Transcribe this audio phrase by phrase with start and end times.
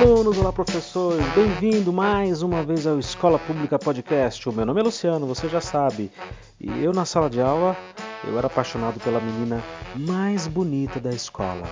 [0.00, 4.48] alunos, olá professores, bem-vindo mais uma vez ao Escola Pública Podcast.
[4.48, 6.12] O meu nome é Luciano, você já sabe.
[6.60, 7.76] E eu na sala de aula,
[8.22, 9.60] eu era apaixonado pela menina
[9.96, 11.66] mais bonita da escola.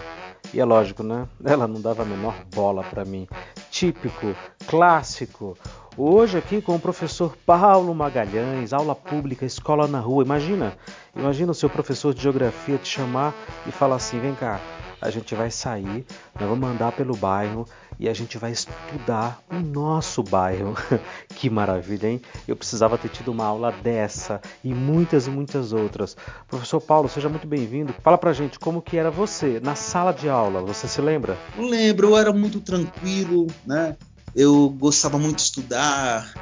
[0.52, 1.28] E é lógico, né?
[1.44, 3.28] Ela não dava a menor bola para mim.
[3.70, 4.34] Típico,
[4.66, 5.56] clássico.
[5.96, 10.24] Hoje aqui com o professor Paulo Magalhães, aula pública, escola na rua.
[10.24, 10.76] Imagina,
[11.14, 13.32] imagina o seu professor de geografia te chamar
[13.68, 14.60] e falar assim: "Vem cá,
[15.00, 16.04] a gente vai sair,
[16.38, 17.66] nós vamos andar pelo bairro
[17.98, 20.74] e a gente vai estudar o nosso bairro.
[21.34, 22.20] que maravilha, hein?
[22.46, 26.16] Eu precisava ter tido uma aula dessa e muitas e muitas outras.
[26.48, 27.94] Professor Paulo, seja muito bem-vindo.
[28.02, 31.36] Fala pra gente como que era você na sala de aula, você se lembra?
[31.56, 33.96] Lembro, eu era muito tranquilo, né?
[34.34, 36.34] Eu gostava muito de estudar,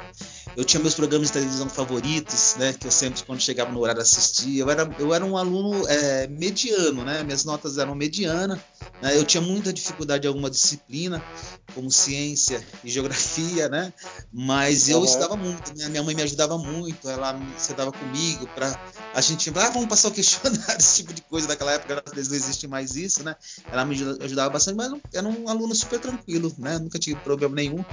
[0.55, 2.73] eu tinha meus programas de televisão favoritos, né?
[2.73, 4.63] Que eu sempre, quando chegava no horário, assistia.
[4.63, 7.23] Eu era, eu era um aluno é, mediano, né?
[7.23, 8.59] Minhas notas eram medianas.
[9.01, 9.17] Né?
[9.17, 11.21] Eu tinha muita dificuldade em alguma disciplina,
[11.73, 13.91] como ciência e geografia, né?
[14.31, 15.05] Mas eu uhum.
[15.05, 15.73] estudava muito.
[15.73, 17.09] Minha, minha mãe me ajudava muito.
[17.09, 18.79] Ela sentava comigo para
[19.13, 21.47] a gente, ah, vamos passar o questionário, esse tipo de coisa.
[21.47, 23.35] Daquela época, às vezes não existe mais isso, né?
[23.69, 26.79] Ela me ajudava bastante, mas era um aluno super tranquilo, né?
[26.79, 27.83] Nunca tive problema nenhum.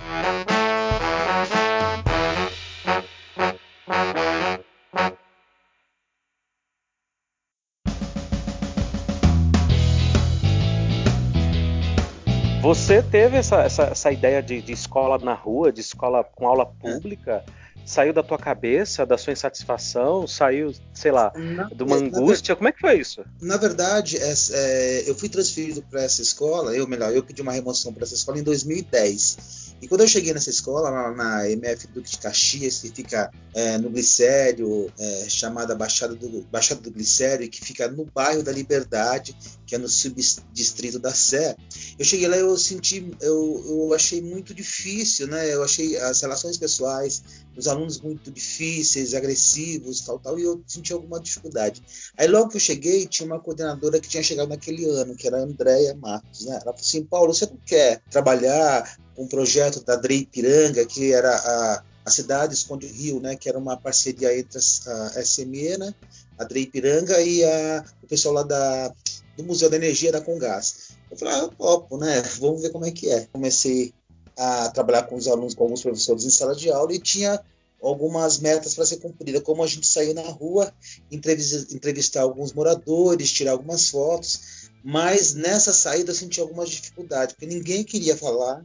[12.63, 16.65] Você teve essa, essa, essa ideia de, de, escola na rua, de escola com aula
[16.65, 17.45] pública?
[17.85, 20.29] Saiu da tua cabeça, da sua insatisfação?
[20.29, 22.55] Saiu, sei lá, na, de uma angústia?
[22.55, 23.25] Como é que foi isso?
[23.41, 27.51] Na verdade, é, é, eu fui transferido para essa escola, eu melhor, eu pedi uma
[27.51, 29.72] remoção para essa escola em 2010.
[29.83, 33.77] E quando eu cheguei nessa escola, na, na MF Duque de Caxias, que fica é,
[33.79, 39.37] no Glicério, é, chamada Baixada do, Baixada do Glicério, que fica no bairro da Liberdade,
[39.67, 41.57] que é no subdistrito da Sé,
[41.99, 45.53] eu cheguei lá e eu senti, eu, eu achei muito difícil, né?
[45.53, 50.93] Eu achei as relações pessoais, os alunos muito difíceis, agressivos, tal, tal, e eu senti
[50.93, 51.83] alguma dificuldade.
[52.17, 55.39] Aí logo que eu cheguei, tinha uma coordenadora que tinha chegado naquele ano, que era
[55.39, 56.53] a Andréia Marques, né?
[56.53, 61.35] Ela falou assim, Paulo, você não quer trabalhar um projeto da Drei Piranga, que era
[61.35, 65.95] a, a cidade Esconde Rio, né, que era uma parceria entre a SME, né,
[66.39, 68.93] a Drei Piranga e a, o pessoal lá da,
[69.37, 70.93] do Museu da Energia da Congás.
[71.11, 73.29] Eu falei, ah, eu topo, né, vamos ver como é que é.
[73.33, 73.93] Comecei
[74.37, 77.43] a trabalhar com os alunos, com alguns professores em sala de aula e tinha
[77.83, 80.73] algumas metas para ser cumprida, como a gente sair na rua,
[81.11, 87.47] entrevistar, entrevistar alguns moradores, tirar algumas fotos, mas nessa saída eu senti algumas dificuldades, porque
[87.47, 88.65] ninguém queria falar,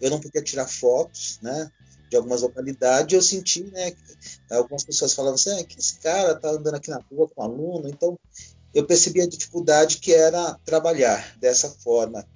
[0.00, 1.70] eu não podia tirar fotos, né?
[2.10, 3.92] De algumas localidades, eu senti, né?
[4.50, 7.88] Algumas pessoas falavam assim, ah, que esse cara tá andando aqui na rua com aluno,
[7.88, 8.18] então
[8.74, 12.26] eu percebi a dificuldade que era trabalhar dessa forma.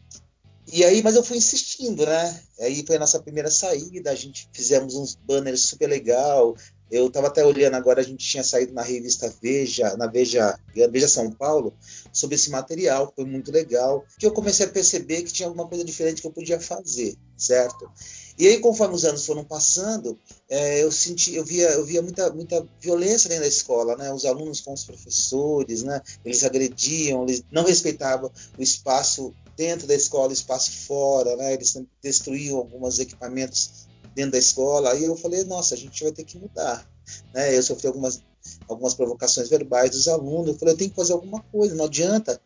[0.75, 2.41] E aí, mas eu fui insistindo, né?
[2.59, 6.56] Aí foi a nossa primeira saída, a gente fizemos uns banners super legal.
[6.91, 10.59] Eu estava até olhando agora, a gente tinha saído na revista Veja, na Veja,
[10.91, 11.75] Veja São Paulo,
[12.11, 14.03] sobre esse material, foi muito legal.
[14.19, 17.91] Que eu comecei a perceber que tinha alguma coisa diferente que eu podia fazer, certo?
[18.38, 20.19] E aí, conforme os anos foram passando,
[20.49, 24.11] é, eu senti, eu via, eu via muita, muita violência dentro da escola, né?
[24.11, 26.00] Os alunos com os professores, né?
[26.25, 31.52] Eles agrediam, eles não respeitavam o espaço dentro da escola, o espaço fora, né?
[31.54, 34.92] Eles destruíam alguns equipamentos dentro da escola.
[34.92, 36.88] Aí eu falei, nossa, a gente vai ter que mudar,
[37.34, 37.56] né?
[37.56, 38.22] Eu sofri algumas
[38.68, 40.48] algumas provocações verbais dos alunos.
[40.48, 42.40] Eu falei, eu tenho que fazer alguma coisa, não adianta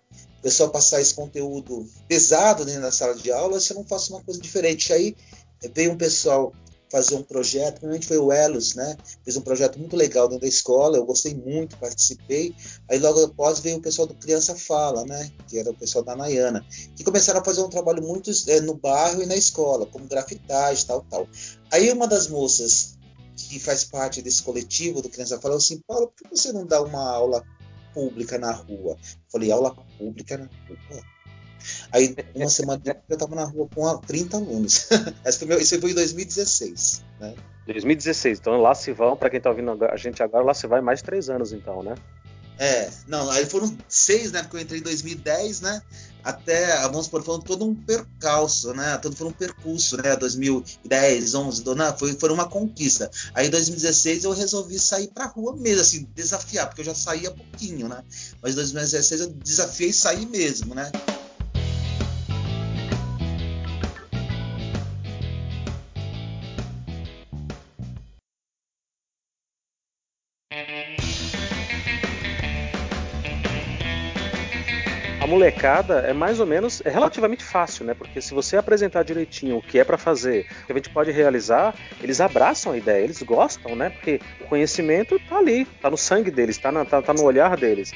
[0.44, 4.12] eu só passar esse conteúdo pesado dentro da sala de aula se eu não faço
[4.12, 4.92] uma coisa diferente.
[4.92, 5.16] Aí
[5.74, 6.52] veio um pessoal
[6.96, 8.96] fazer um projeto, primeiramente foi o Elos, né?
[9.22, 12.54] Fez um projeto muito legal dentro da escola, eu gostei muito, participei.
[12.90, 15.30] Aí logo após veio o pessoal do Criança Fala, né?
[15.46, 16.64] Que era o pessoal da Nayana,
[16.96, 20.86] que começaram a fazer um trabalho muito é, no bairro e na escola, como grafitagem,
[20.86, 21.28] tal, tal.
[21.70, 22.96] Aí uma das moças
[23.36, 26.80] que faz parte desse coletivo do Criança Fala assim, Paulo, por que você não dá
[26.80, 27.44] uma aula
[27.92, 28.92] pública na rua?
[28.92, 31.15] Eu falei, aula pública na rua?
[31.92, 34.88] Aí, uma semana depois, eu estava na rua com 30 alunos.
[35.60, 37.34] Isso foi em 2016, né?
[37.66, 40.80] 2016, então lá se vão, para quem está ouvindo a gente agora, lá se vai
[40.80, 41.94] mais de três anos, então, né?
[42.58, 44.42] É, não, aí foram seis, né?
[44.42, 45.82] Porque eu entrei em 2010, né?
[46.24, 48.96] Até, vamos supor, foi todo um percalço, né?
[48.98, 50.16] Todo foi um percurso, né?
[50.16, 53.10] 2010, 11, do, não, foi, foi uma conquista.
[53.34, 57.30] Aí em 2016 eu resolvi sair pra rua mesmo, assim, desafiar, porque eu já saía
[57.30, 58.02] pouquinho, né?
[58.42, 60.90] Mas em 2016 eu desafiei sair mesmo, né?
[75.20, 77.94] A molecada é mais ou menos, é relativamente fácil, né?
[77.94, 81.10] Porque se você apresentar direitinho o que é para fazer, o que a gente pode
[81.10, 83.90] realizar, eles abraçam a ideia, eles gostam, né?
[83.90, 87.56] Porque o conhecimento tá ali, tá no sangue deles, tá, na, tá, tá no olhar
[87.56, 87.92] deles.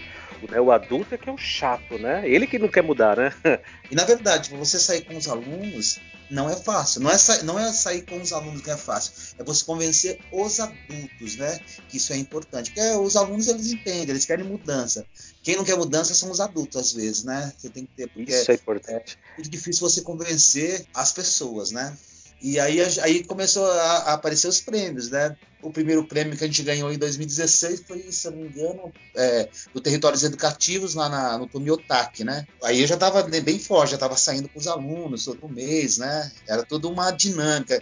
[0.51, 0.61] Né?
[0.61, 2.23] O adulto é que é o chato, né?
[2.25, 3.33] Ele que não quer mudar, né?
[3.91, 7.01] E na verdade, você sair com os alunos não é fácil.
[7.01, 9.13] Não é, não é sair com os alunos que é fácil.
[9.39, 11.59] É você convencer os adultos, né?
[11.89, 12.71] Que isso é importante.
[12.71, 15.05] Porque os alunos eles entendem, eles querem mudança.
[15.43, 17.53] Quem não quer mudança são os adultos, às vezes, né?
[17.57, 18.09] Você tem que ter.
[18.09, 19.19] Porque isso é importante.
[19.33, 21.97] É muito difícil você convencer as pessoas, né?
[22.43, 25.37] E aí, aí começou a, a, aparecer os prêmios, né?
[25.63, 28.91] O primeiro prêmio que a gente ganhou em 2016 foi, se eu não me engano,
[29.15, 32.47] é, do Territórios Educativos lá na, no Tomiotaki, né?
[32.63, 36.33] Aí eu já estava bem forte, já estava saindo com os alunos todo mês, né?
[36.49, 37.79] Era toda uma dinâmica.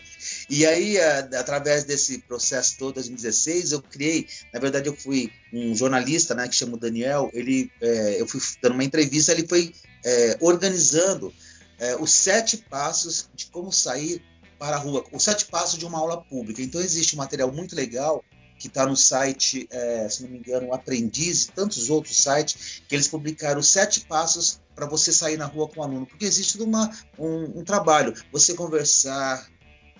[0.50, 5.72] E aí, a, através desse processo todo, 2016, eu criei, na verdade, eu fui um
[5.76, 9.72] jornalista, né, que chama Daniel, ele, é, eu fui dando uma entrevista, ele foi
[10.04, 11.32] é, organizando
[11.78, 14.22] é, os sete passos de como sair
[14.58, 16.62] para a rua, os sete passos de uma aula pública.
[16.62, 18.24] Então existe um material muito legal
[18.58, 22.94] que está no site, é, se não me engano, Aprendiz e tantos outros sites, que
[22.94, 26.60] eles publicaram os sete passos para você sair na rua com o aluno, porque existe
[26.60, 29.48] uma, um, um trabalho, você conversar,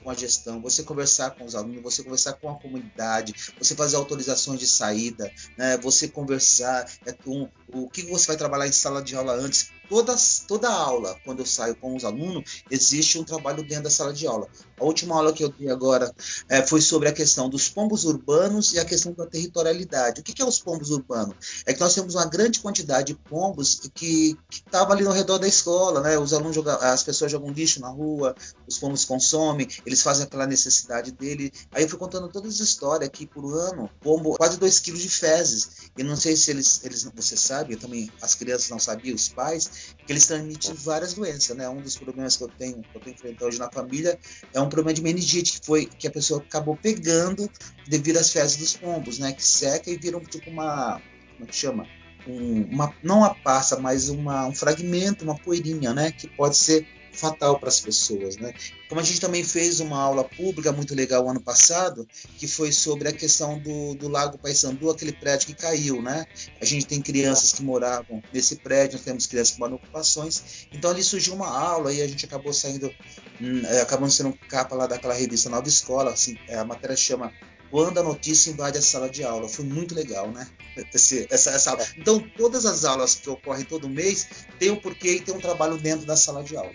[0.02, 3.96] com a gestão, você conversar com os alunos, você conversar com a comunidade, você fazer
[3.96, 5.76] autorizações de saída, né?
[5.76, 10.14] você conversar é, com o que você vai trabalhar em sala de aula antes, toda,
[10.46, 14.26] toda aula, quando eu saio com os alunos, existe um trabalho dentro da sala de
[14.26, 14.48] aula.
[14.78, 16.14] A última aula que eu dei agora
[16.48, 20.20] é, foi sobre a questão dos pombos urbanos e a questão da territorialidade.
[20.20, 21.34] O que, que é os pombos urbanos?
[21.66, 25.48] É que nós temos uma grande quantidade de pombos que estavam ali no redor da
[25.48, 26.18] escola, né?
[26.18, 28.34] Os alunos jogam, as pessoas jogam lixo na rua,
[28.66, 31.52] os pombos consomem, eles fazem aquela necessidade dele.
[31.72, 35.08] Aí eu fui contando todas as histórias que por ano, pombo, quase 2 quilos de
[35.08, 35.90] fezes.
[35.96, 39.70] E não sei se eles, eles você sabe, também as crianças não sabiam, os pais,
[40.06, 41.68] que eles transmitem várias doenças, né?
[41.68, 44.18] Um dos problemas que eu tenho, que eu tenho enfrentado hoje na família,
[44.54, 47.50] é um problema de meningite, que foi que a pessoa acabou pegando
[47.86, 49.32] devido às fezes dos pombos, né?
[49.32, 51.00] Que seca e viram tipo uma,
[51.32, 51.86] como é que chama?
[52.26, 56.10] Um, uma, não uma passa, mas uma, um fragmento, uma poeirinha, né?
[56.12, 56.86] Que pode ser
[57.18, 58.54] fatal para as pessoas, né?
[58.88, 63.08] Como a gente também fez uma aula pública muito legal ano passado, que foi sobre
[63.08, 66.24] a questão do, do Lago Paissandu, aquele prédio que caiu, né?
[66.60, 70.66] A gente tem crianças que moravam nesse prédio, nós temos crianças que moram em ocupações,
[70.72, 72.90] então ali surgiu uma aula e a gente acabou saindo,
[73.40, 77.32] hum, é, acabando sendo capa lá daquela revista Nova Escola, assim, é, a matéria chama
[77.70, 79.48] quando a notícia invade a sala de aula.
[79.48, 80.46] Foi muito legal, né?
[80.94, 81.86] Esse, essa, essa aula.
[81.96, 84.28] Então, todas as aulas que ocorrem todo mês
[84.58, 86.72] tem um porquê e tem um trabalho dentro da sala de aula.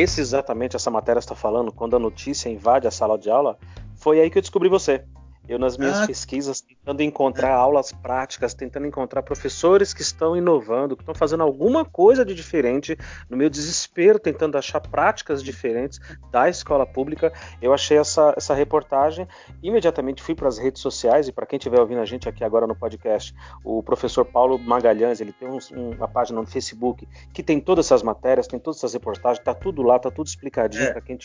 [0.00, 3.58] Esse exatamente essa matéria está falando, quando a notícia invade a sala de aula,
[3.96, 5.04] foi aí que eu descobri você.
[5.48, 6.06] Eu, nas minhas ah.
[6.06, 11.84] pesquisas, tentando encontrar aulas práticas, tentando encontrar professores que estão inovando, que estão fazendo alguma
[11.84, 12.96] coisa de diferente,
[13.28, 16.00] no meu desespero, tentando achar práticas diferentes
[16.30, 19.28] da escola pública, eu achei essa, essa reportagem.
[19.62, 22.66] Imediatamente fui para as redes sociais, e para quem estiver ouvindo a gente aqui agora
[22.66, 23.34] no podcast,
[23.64, 25.58] o professor Paulo Magalhães, ele tem um,
[25.92, 29.82] uma página no Facebook que tem todas essas matérias, tem todas essas reportagens, está tudo
[29.82, 30.92] lá, está tudo explicadinho é.
[30.92, 31.18] para quem.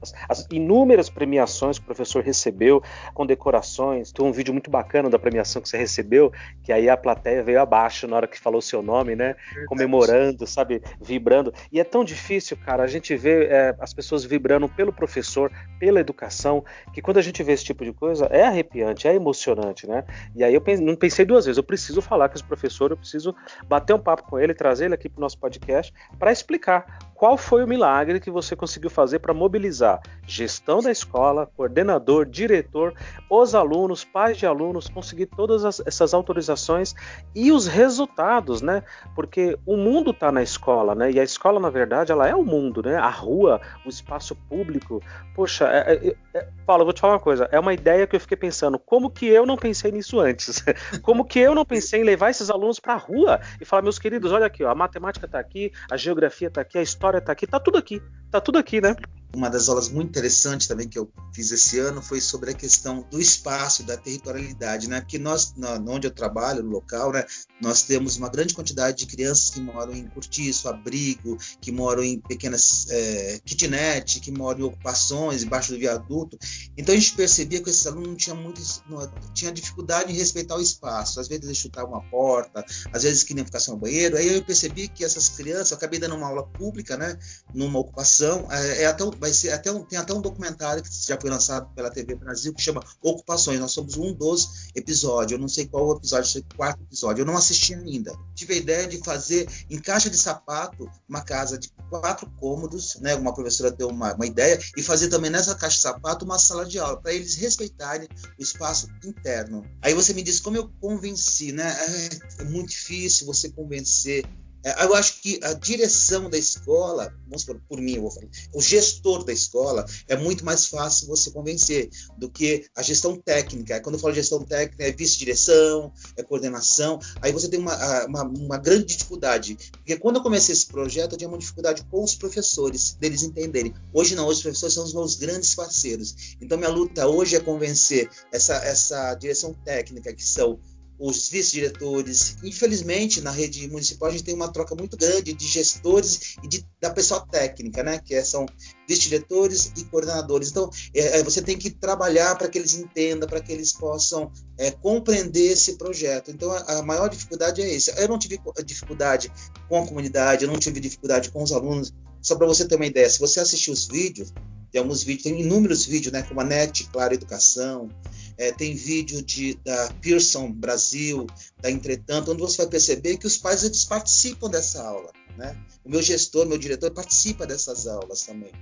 [0.00, 5.01] As, as inúmeras premiações que o professor recebeu, com decorações tem um vídeo muito bacana
[5.10, 6.32] da premiação que você recebeu,
[6.62, 9.34] que aí a plateia veio abaixo na hora que falou o seu nome, né?
[9.46, 9.66] Verdade.
[9.66, 10.82] Comemorando, sabe?
[11.00, 11.52] Vibrando.
[11.70, 16.00] E é tão difícil, cara, a gente vê é, as pessoas vibrando pelo professor, pela
[16.00, 20.04] educação, que quando a gente vê esse tipo de coisa, é arrepiante, é emocionante, né?
[20.34, 22.96] E aí eu pense, não pensei duas vezes, eu preciso falar com esse professor, eu
[22.96, 23.34] preciso
[23.66, 27.36] bater um papo com ele, trazer ele aqui para o nosso podcast para explicar qual
[27.36, 32.94] foi o milagre que você conseguiu fazer para mobilizar gestão da escola, coordenador, diretor,
[33.30, 36.94] os alunos, pais de alunos, conseguir todas as, essas autorizações
[37.34, 38.82] e os resultados, né?
[39.14, 41.12] Porque o mundo está na escola, né?
[41.12, 42.96] E a escola, na verdade, ela é o mundo, né?
[42.96, 45.00] A rua, o espaço público.
[45.34, 47.48] Poxa, é, é, é, Paulo, eu vou te falar uma coisa.
[47.52, 48.78] É uma ideia que eu fiquei pensando.
[48.78, 50.64] Como que eu não pensei nisso antes?
[51.02, 53.98] Como que eu não pensei em levar esses alunos para a rua e falar, meus
[53.98, 57.20] queridos, olha aqui, ó, a matemática está aqui, a geografia está aqui, a história história
[57.20, 58.00] tá aqui, tá tudo aqui.
[58.30, 58.94] Tá tudo aqui, né?
[59.34, 63.06] Uma das aulas muito interessantes também que eu fiz esse ano foi sobre a questão
[63.10, 65.00] do espaço, da territorialidade, né?
[65.00, 65.54] Porque nós,
[65.88, 67.24] onde eu trabalho, no local, né,
[67.60, 72.20] nós temos uma grande quantidade de crianças que moram em cortiço, abrigo, que moram em
[72.20, 76.36] pequenas é, kitnet, que moram em ocupações, embaixo do viaduto.
[76.76, 79.00] Então a gente percebia que esses alunos não tinham muito, não,
[79.32, 81.20] tinha dificuldade em respeitar o espaço.
[81.20, 84.16] Às vezes eles chutavam uma porta, às vezes queriam ficar sem o banheiro.
[84.16, 87.18] Aí eu percebi que essas crianças, eu acabei dando uma aula pública, né,
[87.54, 88.48] numa ocupação.
[88.50, 91.72] É, é até, vai ser até um, tem até um documentário que já foi lançado
[91.76, 93.60] pela TV Brasil que chama Ocupações.
[93.60, 95.30] Nós somos um dos episódios.
[95.30, 97.22] Eu não sei qual episódio, sei quarto episódio.
[97.22, 98.12] Eu não assisti ainda.
[98.34, 103.14] Tive a ideia de fazer em caixa de sapato uma casa de quatro cômodos, né?
[103.14, 106.66] Uma professora deu uma, uma ideia e fazer também nessa caixa de sapato uma sala
[106.66, 109.64] de aula para eles respeitarem o espaço interno.
[109.80, 111.70] Aí você me diz como eu convenci, né?
[111.70, 117.44] É, é muito difícil você convencer é, eu acho que a direção da escola, vamos
[117.44, 121.30] por, por mim, eu vou falar, o gestor da escola é muito mais fácil você
[121.30, 123.80] convencer do que a gestão técnica.
[123.80, 126.98] Quando eu falo gestão técnica, é vice-direção, é coordenação.
[127.20, 129.56] Aí você tem uma, uma, uma, grande dificuldade.
[129.72, 133.74] Porque quando eu comecei esse projeto, eu tinha uma dificuldade com os professores, deles entenderem.
[133.92, 136.36] Hoje não, hoje os professores são os meus grandes parceiros.
[136.40, 140.58] Então, minha luta hoje é convencer essa, essa direção técnica, que são
[141.02, 142.36] os vice-diretores.
[142.44, 146.64] Infelizmente, na rede municipal, a gente tem uma troca muito grande de gestores e de,
[146.80, 147.98] da pessoa técnica, né?
[147.98, 148.46] Que é, são
[148.88, 150.50] vice-diretores e coordenadores.
[150.50, 154.30] Então, é, é você tem que trabalhar para que eles entendam, para que eles possam
[154.56, 156.30] é, compreender esse projeto.
[156.30, 157.90] Então, a, a, maior dificuldade é essa.
[158.00, 159.32] Eu não tive dificuldade
[159.68, 161.92] com a comunidade, eu não tive dificuldade com os alunos.
[162.20, 164.32] Só para você ter uma ideia, se você assistir os vídeos,
[164.72, 166.22] tem alguns vídeos, tem inúmeros vídeos, né?
[166.22, 167.90] Como a NET, Claro Educação,
[168.38, 171.26] é, tem vídeo de, da Pearson Brasil,
[171.60, 175.12] da Entretanto, onde você vai perceber que os pais eles participam dessa aula.
[175.36, 175.56] Né?
[175.84, 178.52] O meu gestor, meu diretor participa dessas aulas também.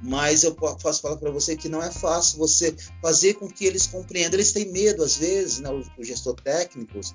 [0.00, 3.86] Mas eu posso falar para você que não é fácil você fazer com que eles
[3.86, 4.34] compreendam.
[4.34, 7.14] Eles têm medo, às vezes, né, o, gestor técnicos,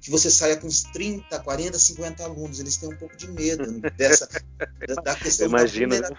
[0.00, 2.58] que você saia com uns 30, 40, 50 alunos.
[2.58, 4.28] Eles têm um pouco de medo dessa,
[4.86, 6.16] da, da questão Imagina, da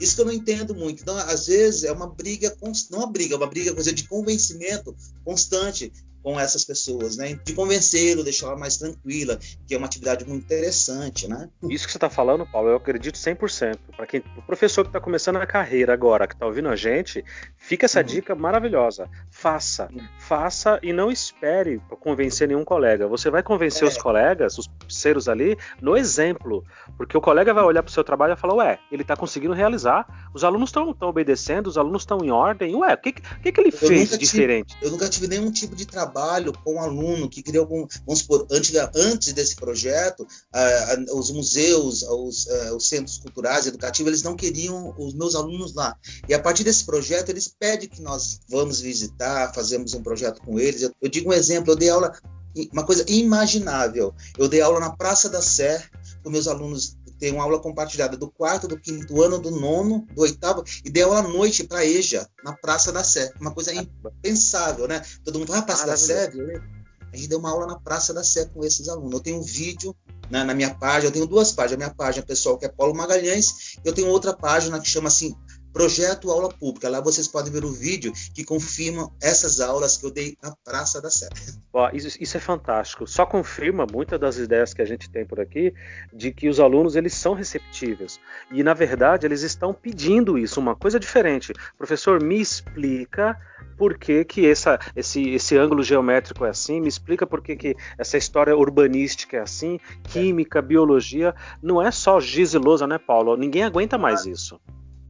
[0.00, 1.02] isso que eu não entendo muito.
[1.02, 2.56] Então, às vezes, é uma briga,
[2.90, 7.38] não uma briga, é uma briga coisa de convencimento constante com essas pessoas, né?
[7.44, 11.48] De convencê-lo, deixá-la mais tranquila, que é uma atividade muito interessante, né?
[11.68, 13.78] Isso que você está falando, Paulo, eu acredito 100%.
[13.96, 17.24] Para quem, o professor que está começando a carreira agora, que está ouvindo a gente,
[17.56, 18.06] fica essa uhum.
[18.06, 19.08] dica maravilhosa.
[19.30, 20.06] Faça, uhum.
[20.18, 23.08] faça e não espere convencer nenhum colega.
[23.08, 23.86] Você vai convencer é.
[23.86, 26.64] os colegas, os parceiros ali, no exemplo,
[26.96, 29.54] porque o colega vai olhar para o seu trabalho e falar, ué, ele está conseguindo
[29.54, 33.60] realizar, os alunos estão obedecendo, os alunos estão em ordem, ué, o que, que, que
[33.60, 34.74] ele eu fez diferente?
[34.74, 38.20] Tive, eu nunca tive nenhum tipo de trabalho trabalho com aluno que queria algum, vamos
[38.20, 44.22] supor, antes, antes desse projeto, uh, os museus, os, uh, os, centros culturais, educativos, eles
[44.22, 45.96] não queriam os meus alunos lá.
[46.28, 50.58] E a partir desse projeto, eles pedem que nós vamos visitar, fazemos um projeto com
[50.58, 50.82] eles.
[50.82, 52.12] Eu, eu digo um exemplo, eu dei aula,
[52.72, 54.12] uma coisa imaginável.
[54.36, 55.84] Eu dei aula na Praça da Sé,
[56.22, 60.22] com meus alunos tem uma aula compartilhada do quarto, do quinto ano, do nono, do
[60.22, 63.30] oitavo, e deu à noite para EJA, na Praça da Sé.
[63.38, 65.04] Uma coisa impensável, né?
[65.22, 66.32] Todo mundo vai ah, Praça da Sé,
[67.12, 69.12] A gente deu uma aula na Praça da Sé com esses alunos.
[69.12, 69.94] Eu tenho um vídeo
[70.30, 71.74] né, na minha página, eu tenho duas páginas.
[71.74, 75.34] A minha página pessoal, que é Paulo Magalhães, eu tenho outra página que chama assim
[75.72, 76.88] Projeto Aula Pública.
[76.88, 81.00] Lá vocês podem ver o vídeo que confirma essas aulas que eu dei na Praça
[81.00, 81.28] da Sé.
[81.94, 83.06] Isso, isso, é fantástico.
[83.06, 85.72] Só confirma muitas das ideias que a gente tem por aqui
[86.12, 88.18] de que os alunos eles são receptivos
[88.50, 91.52] e na verdade eles estão pedindo isso, uma coisa diferente.
[91.78, 93.38] Professor, me explica
[93.78, 97.76] por que, que essa, esse, esse ângulo geométrico é assim, me explica por que, que
[97.96, 100.62] essa história urbanística é assim, química, é.
[100.62, 103.36] biologia, não é só gizelosa, né, Paulo?
[103.36, 104.60] Ninguém aguenta mais isso.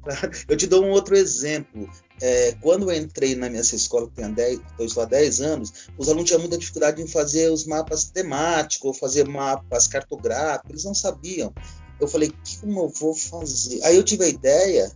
[0.48, 1.88] Eu te dou um outro exemplo.
[2.22, 6.06] É, quando eu entrei na minha escola, que tem 10, estou há 10 anos, os
[6.08, 10.94] alunos tinham muita dificuldade em fazer os mapas temáticos, ou fazer mapas cartográficos, eles não
[10.94, 11.52] sabiam.
[11.98, 13.82] Eu falei, como eu vou fazer?
[13.84, 14.92] Aí eu tive a ideia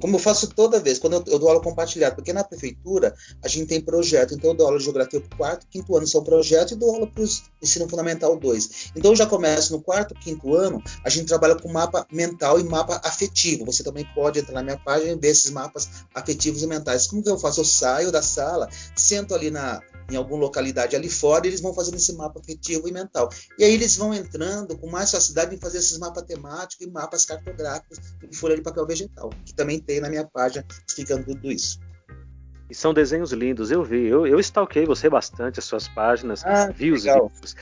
[0.00, 3.48] como eu faço toda vez, quando eu, eu, dou aula compartilhada, porque na prefeitura a
[3.48, 6.22] gente tem projeto, então eu dou aula de geografia para o quarto, quinto ano são
[6.24, 7.28] projetos e dou aula para o
[7.62, 8.92] ensino fundamental 2.
[8.96, 12.64] Então eu já começo no quarto, quinto ano, a gente trabalha com mapa mental e
[12.64, 13.64] mapa afetivo.
[13.66, 17.06] Você também pode entrar na minha página e ver esses mapas afetivos e mentais.
[17.06, 17.60] Como que eu faço?
[17.60, 19.80] Eu saio da sala, sento ali na,
[20.10, 23.28] em alguma localidade ali fora, e eles vão fazendo esse mapa afetivo e mental.
[23.58, 27.24] E aí eles vão entrando com mais facilidade em fazer esses mapas temáticos e mapas
[27.24, 31.78] cartográficos em folha de papel vegetal, que também tem na minha página explicando tudo isso.
[32.70, 34.06] E são desenhos lindos, eu vi.
[34.06, 37.54] Eu, eu stalkei você bastante, as suas páginas, ah, vi os livros.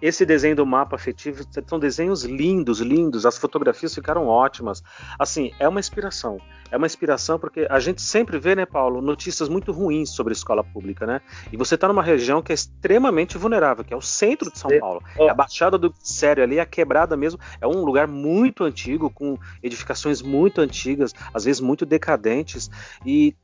[0.00, 3.26] Esse desenho do mapa afetivo são desenhos lindos, lindos.
[3.26, 4.82] As fotografias ficaram ótimas.
[5.18, 6.40] Assim, é uma inspiração.
[6.70, 10.64] É uma inspiração porque a gente sempre vê, né, Paulo, notícias muito ruins sobre escola
[10.64, 11.20] pública, né?
[11.52, 14.70] E você está numa região que é extremamente vulnerável, que é o centro de São
[14.80, 15.02] Paulo.
[15.18, 17.38] É a Baixada do Sério ali, a quebrada mesmo.
[17.60, 22.70] É um lugar muito antigo, com edificações muito antigas, às vezes muito decadentes.
[23.04, 23.36] E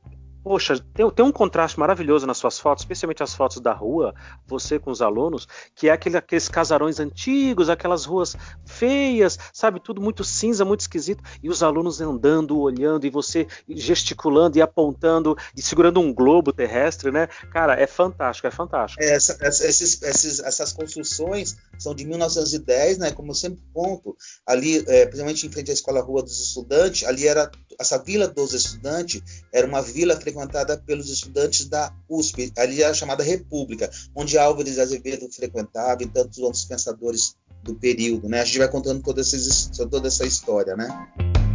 [0.43, 4.13] poxa, tem, tem, um contraste maravilhoso nas suas fotos, especialmente as fotos da rua,
[4.45, 8.35] você com os alunos, que é aquele, aqueles casarões antigos, aquelas ruas
[8.65, 14.57] feias, sabe, tudo muito cinza, muito esquisito, e os alunos andando, olhando, e você gesticulando
[14.57, 17.27] e apontando e segurando um globo terrestre, né?
[17.51, 19.01] Cara, é fantástico, é fantástico.
[19.01, 23.11] É, essa, esses, esses, essas construções são de 1910, né?
[23.11, 27.27] Como eu sempre conto, ali, é, principalmente em frente à Escola Rua dos Estudantes, ali
[27.27, 29.21] era essa Vila dos Estudantes,
[29.51, 35.31] era uma vila frequentada pelos estudantes da USP, ali era chamada República, onde Álvares Azevedo
[35.31, 38.41] frequentava e tantos outros pensadores do período, né?
[38.41, 41.52] A gente vai contando toda essa, toda essa história, né?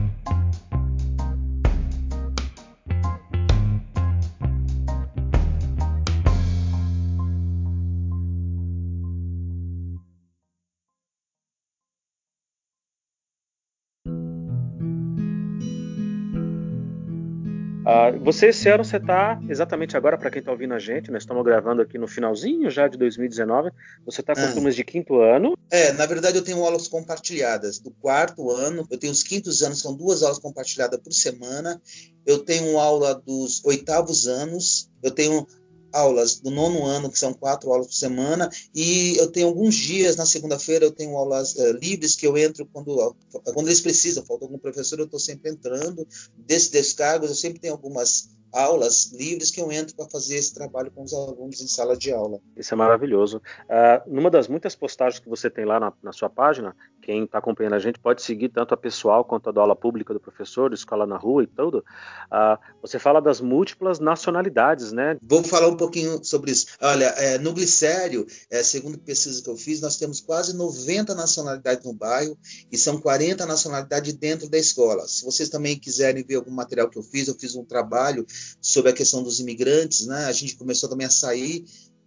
[18.22, 21.44] Você, esse ano, você está, exatamente agora, para quem está ouvindo a gente, nós estamos
[21.44, 23.70] gravando aqui no finalzinho já de 2019,
[24.04, 24.52] você está com ah.
[24.52, 25.56] turmas de quinto ano.
[25.70, 27.78] É, na verdade eu tenho aulas compartilhadas.
[27.78, 31.80] Do quarto ano, eu tenho os quintos anos, são duas aulas compartilhadas por semana.
[32.26, 35.46] Eu tenho aula dos oitavos anos, eu tenho
[35.92, 40.16] aulas do nono ano, que são quatro aulas por semana, e eu tenho alguns dias,
[40.16, 43.16] na segunda-feira, eu tenho aulas uh, livres que eu entro quando,
[43.54, 46.06] quando eles precisam, falta algum professor, eu estou sempre entrando.
[46.36, 50.90] Desses descargos, eu sempre tenho algumas aulas livres que eu entro para fazer esse trabalho
[50.90, 52.40] com os alunos em sala de aula.
[52.56, 53.42] Isso é maravilhoso.
[53.64, 56.74] Uh, numa das muitas postagens que você tem lá na, na sua página,
[57.08, 60.12] quem está acompanhando a gente pode seguir tanto a pessoal quanto a da aula pública
[60.12, 61.78] do professor, da escola na rua e tudo.
[61.78, 65.16] Uh, você fala das múltiplas nacionalidades, né?
[65.22, 66.66] Vou falar um pouquinho sobre isso.
[66.80, 71.84] Olha, é, no Glicério, é, segundo pesquisa que eu fiz, nós temos quase 90 nacionalidades
[71.84, 72.36] no bairro
[72.70, 75.06] e são 40 nacionalidades dentro da escola.
[75.08, 78.26] Se vocês também quiserem ver algum material que eu fiz, eu fiz um trabalho
[78.60, 80.26] sobre a questão dos imigrantes, né?
[80.26, 81.64] A gente começou também a sair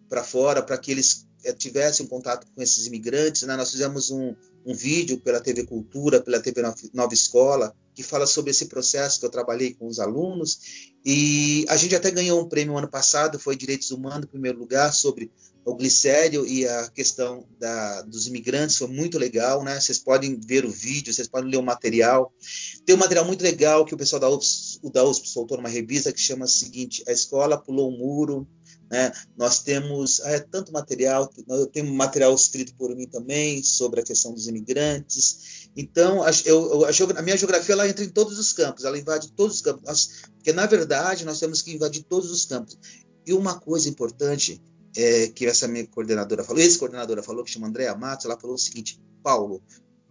[0.10, 3.56] para fora para que eles eh, tivessem um contato com esses imigrantes, né?
[3.56, 6.62] Nós fizemos um, um vídeo pela TV Cultura, pela TV
[6.94, 10.60] Nova Escola, que fala sobre esse processo que eu trabalhei com os alunos.
[11.06, 14.94] E a gente até ganhou um prêmio ano passado, foi Direitos Humanos, em primeiro lugar,
[14.94, 15.32] sobre
[15.64, 19.80] o glicério e a questão da, dos imigrantes, foi muito legal, né?
[19.80, 22.34] Vocês podem ver o vídeo, vocês podem ler o material.
[22.86, 25.70] Tem um material muito legal que o pessoal da USP, o da USP soltou numa
[25.70, 28.48] revista que chama o seguinte, A Escola Pulou um Muro,
[28.90, 29.12] né?
[29.38, 34.34] Nós temos é, tanto material, eu tenho material escrito por mim também sobre a questão
[34.34, 35.70] dos imigrantes.
[35.78, 39.32] Então, a, eu, a, a minha geografia ela entra em todos os campos, ela invade
[39.32, 39.84] todos os campos.
[39.84, 42.78] Nós, porque, na verdade, nós temos que invadir todos os campos.
[43.26, 44.60] E uma coisa importante
[44.96, 48.60] é, que essa minha coordenadora falou, ex-coordenadora falou, que chama Andréa Matos, ela falou o
[48.60, 49.62] seguinte, Paulo,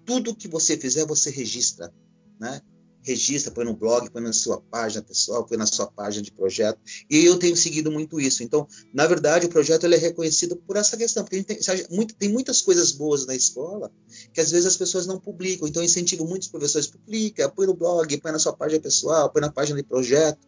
[0.04, 1.92] tudo que você fizer, você registra,
[2.38, 2.60] né?
[3.02, 6.78] Registra, põe no blog, põe na sua página pessoal, põe na sua página de projeto.
[7.08, 8.42] E eu tenho seguido muito isso.
[8.42, 11.58] Então, na verdade, o projeto ele é reconhecido por essa questão, porque tem,
[11.90, 13.90] muito, tem, muitas coisas boas na escola
[14.32, 15.66] que às vezes as pessoas não publicam.
[15.66, 19.40] Então, eu incentivo muitos professores, publica, põe no blog, põe na sua página pessoal, põe
[19.40, 20.38] na página de projeto,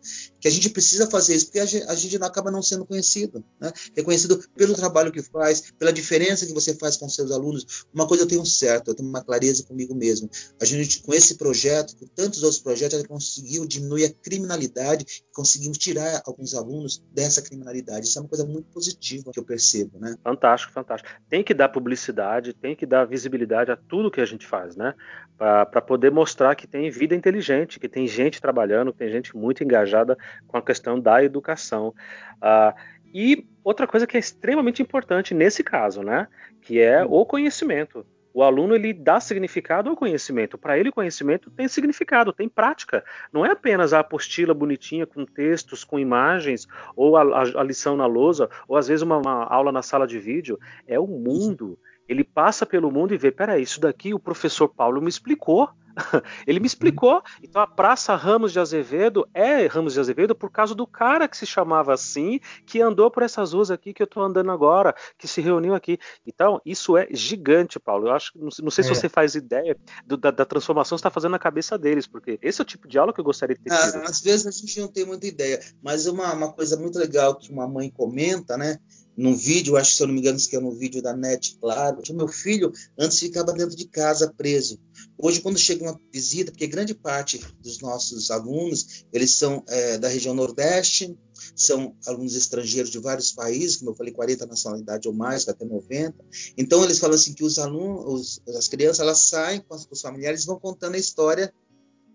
[0.40, 3.44] que a gente precisa fazer isso, porque a gente, a gente acaba não sendo conhecido.
[3.60, 3.72] Né?
[3.96, 7.86] Reconhecido pelo trabalho que faz, pela diferença que você faz com seus alunos.
[7.92, 10.28] Uma coisa eu tenho certo, eu tenho uma clareza comigo mesmo.
[10.60, 15.78] A gente, com esse projeto, com tantos outros projetos, ela conseguiu diminuir a criminalidade, conseguimos
[15.78, 18.06] tirar alguns alunos dessa criminalidade.
[18.06, 20.16] Isso é uma coisa muito positiva que eu percebo, né?
[20.22, 21.12] Fantástico, fantástico.
[21.28, 24.94] Tem que dar publicidade, tem que dar visibilidade a tudo que a gente faz, né?
[25.36, 29.64] Para poder mostrar que tem vida inteligente, que tem gente trabalhando, que tem gente muito
[29.64, 31.94] engajada com a questão da educação.
[32.36, 32.74] Uh,
[33.12, 36.28] e outra coisa que é extremamente importante nesse caso, né?
[36.60, 38.06] Que é o conhecimento.
[38.34, 40.56] O aluno ele dá significado ao conhecimento.
[40.56, 43.04] Para ele, o conhecimento tem significado, tem prática.
[43.32, 46.66] Não é apenas a apostila bonitinha com textos, com imagens,
[46.96, 50.06] ou a, a, a lição na lousa, ou às vezes uma, uma, aula na sala
[50.06, 50.58] de vídeo.
[50.86, 51.78] É o mundo.
[52.08, 55.68] Ele passa pelo mundo e vê: peraí, isso daqui o professor Paulo me explicou.
[56.46, 57.22] Ele me explicou.
[57.42, 61.36] Então a Praça Ramos de Azevedo é Ramos de Azevedo por causa do cara que
[61.36, 65.28] se chamava assim, que andou por essas ruas aqui que eu estou andando agora, que
[65.28, 65.98] se reuniu aqui.
[66.26, 68.08] Então isso é gigante, Paulo.
[68.08, 68.94] Eu acho, não sei se é.
[68.94, 69.76] você faz ideia
[70.06, 72.88] do, da, da, transformação que está fazendo na cabeça deles, porque esse é o tipo
[72.88, 74.02] de aula que eu gostaria de ter ah, tido.
[74.04, 77.50] Às vezes a gente não tem muita ideia, mas uma, uma coisa muito legal que
[77.50, 78.78] uma mãe comenta, né?
[79.16, 81.58] Num vídeo, acho que se eu não me engano, que é no vídeo da NET,
[81.60, 84.78] claro, que meu filho antes ficava dentro de casa preso.
[85.18, 90.08] Hoje, quando chega uma visita, porque grande parte dos nossos alunos, eles são é, da
[90.08, 91.16] região Nordeste,
[91.54, 96.14] são alunos estrangeiros de vários países, como eu falei, 40 nacionalidades ou mais, até 90.
[96.56, 100.42] Então, eles falam assim que os alunos, os, as crianças, elas saem com os familiares
[100.42, 101.52] e vão contando a história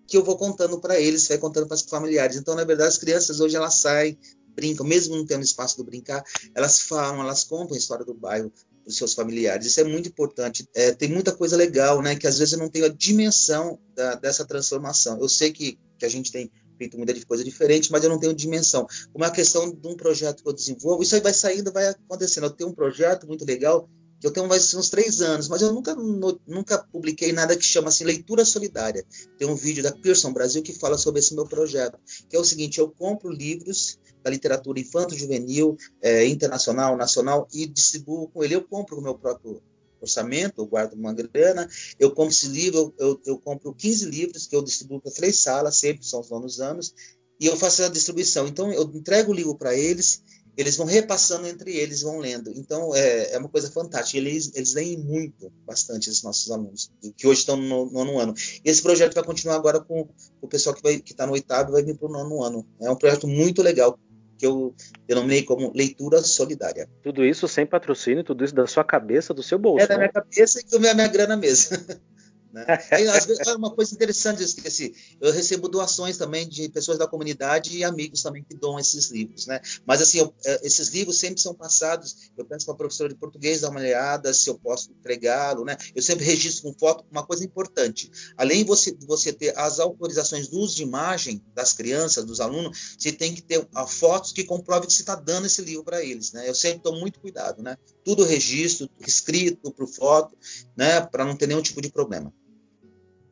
[0.07, 2.38] que eu vou contando para eles, vai contando para os familiares.
[2.38, 4.17] Então, na verdade, as crianças hoje elas saem,
[4.58, 6.24] brincam, mesmo não tendo espaço do brincar,
[6.56, 9.67] elas falam, elas contam a história do bairro para os seus familiares.
[9.67, 10.67] Isso é muito importante.
[10.74, 12.15] É, tem muita coisa legal, né?
[12.15, 15.20] Que às vezes eu não tenho a dimensão da, dessa transformação.
[15.20, 18.34] Eu sei que, que a gente tem feito muita coisa diferente, mas eu não tenho
[18.34, 18.88] dimensão.
[19.13, 21.88] Como é a questão de um projeto que eu desenvolvo, isso aí vai saindo, vai
[21.88, 22.46] acontecendo.
[22.46, 23.88] Eu tenho um projeto muito legal
[24.19, 27.63] que eu tenho mais uns três anos, mas eu nunca, no, nunca publiquei nada que
[27.63, 29.06] chama assim leitura solidária.
[29.38, 31.99] Tem um vídeo da Pearson Brasil que fala sobre esse meu projeto,
[32.30, 38.27] que é o seguinte: eu compro livros da literatura infanto-juvenil, é, internacional, nacional e distribuo
[38.30, 38.56] com ele.
[38.56, 39.62] Eu compro o meu próprio
[40.01, 41.67] orçamento, eu guardo uma grana,
[41.99, 45.39] eu compro esse livro, eu, eu, eu compro 15 livros que eu distribuo para três
[45.39, 46.93] salas, sempre são os anos anos,
[47.39, 48.47] e eu faço a distribuição.
[48.47, 50.21] Então eu entrego o livro para eles
[50.58, 52.52] eles vão repassando entre eles, vão lendo.
[52.56, 54.17] Então, é, é uma coisa fantástica.
[54.17, 58.34] Eles, eles leem muito, bastante, esses nossos alunos, que hoje estão no, no nono ano.
[58.65, 60.10] E esse projeto vai continuar agora com,
[60.41, 62.65] o pessoal que está no oitavo e vai vir para o nono ano.
[62.82, 64.00] É um projeto muito legal,
[64.38, 64.74] que eu
[65.08, 66.89] denominei como leitura solidária.
[67.04, 69.84] Tudo isso sem patrocínio, tudo isso da sua cabeça, do seu bolso.
[69.84, 70.02] É da né?
[70.02, 71.78] minha cabeça e da minha, minha grana mesmo.
[72.51, 72.65] Né?
[73.13, 74.93] Às vezes, uma coisa interessante, eu esqueci.
[75.19, 79.45] Eu recebo doações também de pessoas da comunidade e amigos também que doam esses livros,
[79.45, 79.62] né?
[79.86, 82.31] Mas assim, eu, é, esses livros sempre são passados.
[82.38, 85.77] Eu peço para a professora de português dar uma olhada se eu posso entregá-lo, né?
[85.95, 87.05] Eu sempre registro com foto.
[87.12, 91.73] Uma coisa importante: além de você, você ter as autorizações do uso de imagem das
[91.73, 95.62] crianças, dos alunos, você tem que ter fotos que comprovem que você está dando esse
[95.62, 96.47] livro para eles, né?
[96.47, 97.77] Eu sempre tomo muito cuidado, né?
[98.03, 100.38] Tudo registro, escrito por foto,
[100.75, 101.01] né?
[101.01, 102.33] Para não ter nenhum tipo de problema.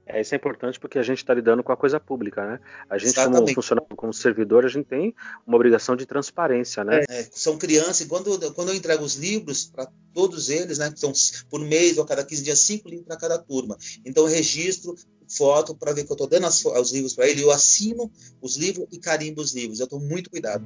[0.06, 2.60] É, isso é importante porque a gente está lidando com a coisa pública, né?
[2.89, 3.39] A gente, Exatamente.
[3.39, 5.15] como funcionário, como servidor, a gente tem
[5.48, 7.04] uma obrigação de transparência, né?
[7.10, 10.94] É, são crianças, e quando, quando eu entrego os livros para todos eles, né?
[10.96, 11.12] São
[11.50, 13.78] por mês ou a cada 15 dias, cinco livros para cada turma.
[14.06, 14.96] Então eu registro
[15.28, 18.58] foto para ver que eu estou dando as, os livros para ele, eu assino os
[18.58, 19.80] livros e carimbo os livros.
[19.80, 20.63] Eu tomo muito cuidado.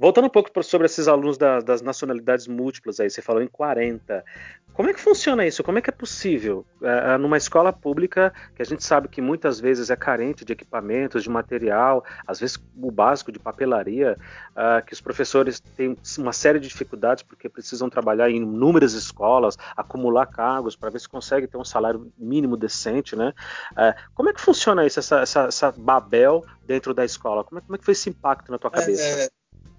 [0.00, 4.24] Voltando um pouco sobre esses alunos da, das nacionalidades múltiplas aí, você falou em 40.
[4.72, 5.62] Como é que funciona isso?
[5.62, 9.60] Como é que é possível é, numa escola pública que a gente sabe que muitas
[9.60, 14.16] vezes é carente de equipamentos, de material, às vezes o básico de papelaria,
[14.52, 19.58] uh, que os professores têm uma série de dificuldades porque precisam trabalhar em inúmeras escolas,
[19.76, 23.34] acumular cargos para ver se consegue ter um salário mínimo decente, né?
[23.72, 27.44] Uh, como é que funciona isso, essa, essa, essa Babel dentro da escola?
[27.44, 29.30] Como é, como é que foi esse impacto na tua cabeça?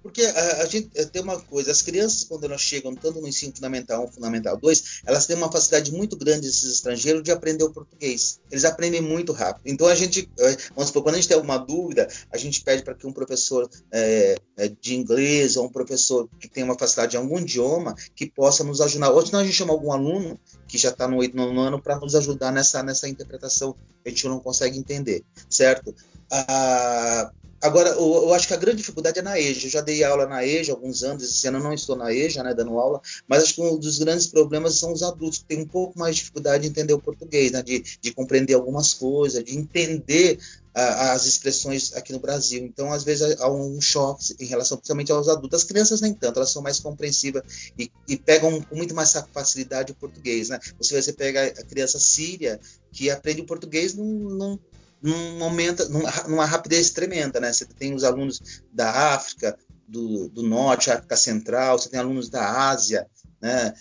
[0.02, 3.28] Porque a, a, gente eh, tem uma coisa, as crianças, quando elas chegam tanto no
[3.28, 7.64] ensino fundamental 1 fundamental 2, elas têm uma facilidade muito grande, esses estrangeiros, de aprender
[7.64, 8.40] o português.
[8.50, 9.62] Eles aprendem muito rápido.
[9.66, 12.82] Então, a gente, eh, vamos supor, quando a gente tem alguma dúvida, a gente pede
[12.82, 14.36] para que um professor é,
[14.80, 18.80] de inglês ou um professor que tem uma facilidade em algum idioma que possa nos
[18.80, 19.10] ajudar.
[19.10, 22.14] Ou senão a gente chama algum aluno que já está no, no ano para nos
[22.14, 25.94] ajudar nessa, nessa interpretação que a gente não consegue entender, certo?
[26.30, 27.30] Ah,
[27.62, 29.66] Agora, eu, eu, acho que a grande dificuldade é na EJA.
[29.66, 32.12] Eu já dei aula na EJA há alguns anos, esse ano eu não estou na
[32.12, 35.44] EJA, né, dando aula, mas acho que um dos grandes problemas são os adultos, que
[35.44, 38.92] têm um pouco mais de dificuldade de entender o português, né, de, de compreender algumas
[38.92, 40.40] coisas, de entender
[40.76, 42.64] uh, as expressões aqui no Brasil.
[42.64, 45.60] Então, às vezes, há um choque em relação principalmente aos adultos.
[45.60, 47.44] As crianças nem tanto, elas são mais compreensivas
[47.78, 50.48] e, e pegam com muito mais facilidade o português.
[50.48, 50.58] Né?
[50.78, 52.58] Você, você pega a criança síria,
[52.90, 54.58] que aprende o português num, num
[55.02, 55.88] num momento,
[56.28, 57.52] numa rapidez tremenda, né?
[57.52, 58.40] Você tem os alunos
[58.72, 63.06] da África, do, do Norte, África Central, você tem alunos da Ásia,
[63.40, 63.74] né?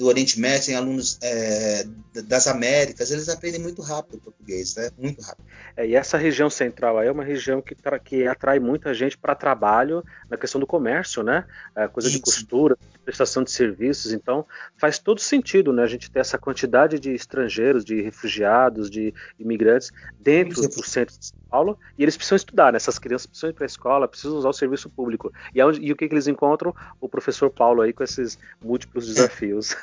[0.00, 1.84] Do Oriente Médio, tem alunos é,
[2.24, 4.90] das Américas, eles aprendem muito rápido o português, né?
[4.96, 5.44] muito rápido.
[5.76, 9.34] É, e essa região central aí é uma região que, que atrai muita gente para
[9.34, 11.44] trabalho na questão do comércio, né?
[11.76, 12.16] É, coisa Isso.
[12.16, 14.46] de costura, prestação de serviços, então
[14.78, 19.90] faz todo sentido né, a gente ter essa quantidade de estrangeiros, de refugiados, de imigrantes
[20.18, 22.76] dentro do centro de São Paulo e eles precisam estudar, né?
[22.76, 25.32] essas crianças precisam ir para a escola, precisam usar o serviço público.
[25.54, 26.74] E, onde, e o que, que, eles encontram?
[27.00, 29.76] O professor Paulo aí com esses múltiplos desafios.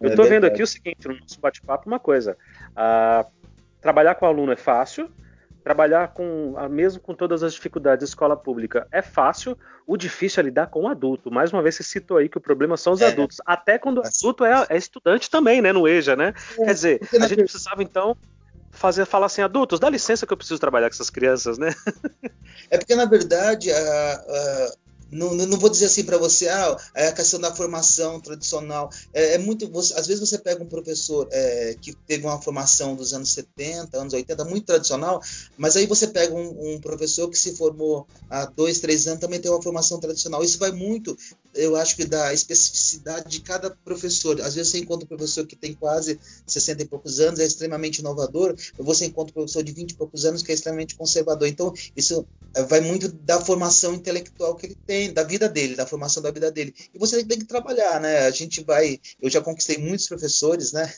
[0.00, 2.36] Eu estou é vendo aqui o seguinte, no nosso bate-papo, uma coisa.
[2.70, 3.30] Uh,
[3.80, 5.10] trabalhar com aluno é fácil,
[5.62, 9.58] trabalhar com, mesmo com todas as dificuldades da escola pública, é fácil.
[9.86, 11.30] O difícil é lidar com o adulto.
[11.30, 13.08] Mais uma vez, você citou aí que o problema são os é.
[13.08, 13.38] adultos.
[13.44, 16.34] Até quando o adulto é, é, estudante também, né, no EJA, né?
[16.58, 18.16] É, Quer dizer, a gente precisava, então,
[18.70, 21.74] fazer falar assim, adultos, dá licença que eu preciso trabalhar com essas crianças, né?
[22.70, 24.72] É porque, na verdade, a, a
[25.10, 28.90] não, não vou dizer assim para você, ah, é a questão da formação tradicional.
[29.12, 29.68] É, é muito.
[29.70, 33.98] Você, às vezes você pega um professor é, que teve uma formação dos anos 70,
[33.98, 35.22] anos 80, muito tradicional,
[35.56, 39.40] mas aí você pega um, um professor que se formou há dois, três anos, também
[39.40, 40.42] tem uma formação tradicional.
[40.42, 41.16] Isso vai muito
[41.56, 44.40] eu acho que da especificidade de cada professor.
[44.40, 47.98] Às vezes você encontra um professor que tem quase 60 e poucos anos, é extremamente
[47.98, 51.48] inovador, ou você encontra um professor de 20 e poucos anos que é extremamente conservador.
[51.48, 55.86] Então, isso eh, vai muito da formação intelectual que ele tem, da vida dele, da
[55.86, 56.74] formação da vida dele.
[56.94, 58.20] E você tem que trabalhar, né?
[58.26, 59.00] A gente vai.
[59.20, 60.92] Eu já conquistei muitos professores, né?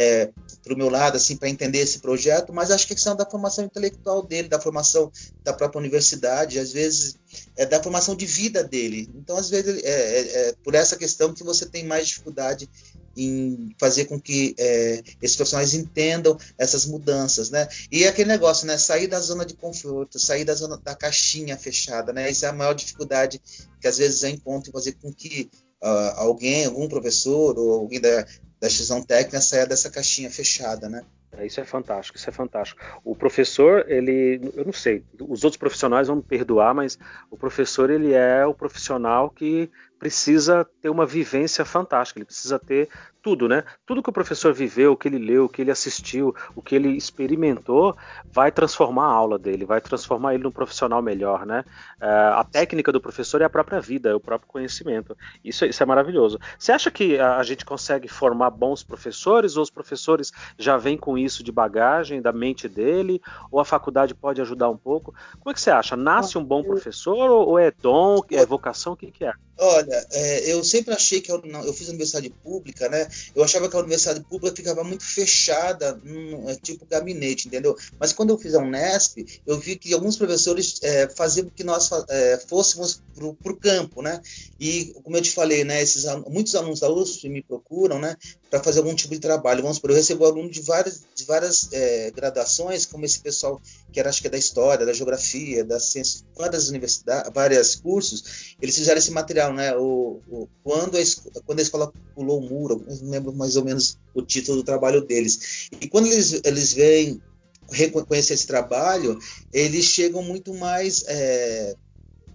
[0.00, 0.30] É,
[0.62, 3.26] para o meu lado, assim, para entender esse projeto, mas acho que é questão da
[3.26, 5.12] formação intelectual dele, da formação
[5.44, 7.16] da própria universidade, às vezes
[7.54, 9.10] é da formação de vida dele.
[9.14, 12.66] Então, às vezes, é, é, é por essa questão que você tem mais dificuldade
[13.14, 17.68] em fazer com que é, esses profissionais entendam essas mudanças, né?
[17.92, 18.78] E é aquele negócio, né?
[18.78, 22.30] Sair da zona de conforto, sair da zona da caixinha fechada, né?
[22.30, 23.38] Essa é a maior dificuldade
[23.80, 25.50] que às vezes eu encontro em fazer com que
[25.82, 28.24] uh, alguém, algum professor ou alguém da,
[28.60, 31.02] da decisão técnica saia dessa caixinha fechada, né?
[31.32, 32.80] É, isso é fantástico, isso é fantástico.
[33.04, 36.98] O professor, ele, eu não sei, os outros profissionais vão me perdoar, mas
[37.30, 42.88] o professor ele é o profissional que precisa ter uma vivência fantástica, ele precisa ter
[43.22, 43.64] tudo, né?
[43.86, 46.74] Tudo que o professor viveu, o que ele leu, o que ele assistiu, o que
[46.74, 51.64] ele experimentou, vai transformar a aula dele, vai transformar ele num profissional melhor, né?
[52.00, 55.16] Uh, a técnica do professor é a própria vida, é o próprio conhecimento.
[55.44, 56.38] Isso, isso é maravilhoso.
[56.58, 61.18] Você acha que a, gente consegue formar bons professores ou os professores já vêm com
[61.18, 63.20] isso de bagagem da mente dele?
[63.50, 65.14] Ou a faculdade pode ajudar um pouco?
[65.38, 65.96] Como é que você acha?
[65.96, 68.94] Nasce um bom professor ou, ou é dom, é vocação?
[68.94, 69.32] O que, que é?
[69.62, 73.06] Olha, é, eu sempre achei que eu, não, eu fiz universidade pública, né?
[73.34, 77.76] Eu achava que a universidade pública ficava muito fechada, num, é, tipo gabinete, entendeu?
[77.98, 81.90] Mas quando eu fiz a Unesp, eu vi que alguns professores é, faziam que nós
[82.08, 84.20] é, fôssemos para o campo, né?
[84.58, 85.82] E como eu te falei, né?
[85.82, 88.16] Esses, muitos alunos da USP me procuram, né?
[88.50, 89.62] Para fazer algum tipo de trabalho.
[89.62, 93.60] Vamos supor, eu recebo alunos de várias, de várias é, graduações, como esse pessoal
[93.92, 98.56] que era, acho que é da história, da geografia, da ciência, várias universidades, vários cursos,
[98.60, 99.76] eles fizeram esse material, né?
[99.76, 101.00] O, o quando, a,
[101.46, 105.00] quando a escola pulou o muro, não lembro mais ou menos o título do trabalho
[105.00, 105.68] deles.
[105.80, 107.22] E quando eles, eles vêm
[107.70, 109.18] reconhecer esse trabalho,
[109.52, 111.74] eles chegam muito mais é,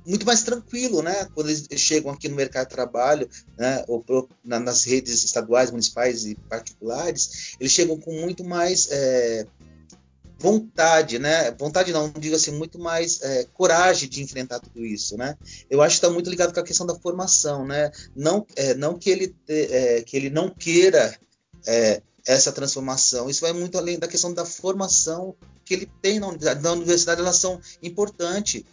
[0.06, 1.28] muito mais tranquilo, né?
[1.34, 3.84] Quando eles chegam aqui no mercado de trabalho, né?
[3.88, 9.48] Ou pro, na, nas redes estaduais, municipais e particulares, eles chegam com muito mais é,
[10.38, 11.52] vontade, né?
[11.52, 15.36] Vontade não, digo assim, muito mais é, coragem de enfrentar tudo isso, né?
[15.70, 17.92] Eu acho que está muito ligado com a questão da formação, né?
[18.16, 21.18] Não, é, não que ele é, que ele não queira
[21.66, 23.30] é, essa transformação.
[23.30, 26.62] Isso vai muito além da questão da formação que ele tem na universidade.
[26.62, 28.64] Na universidade elas são importantes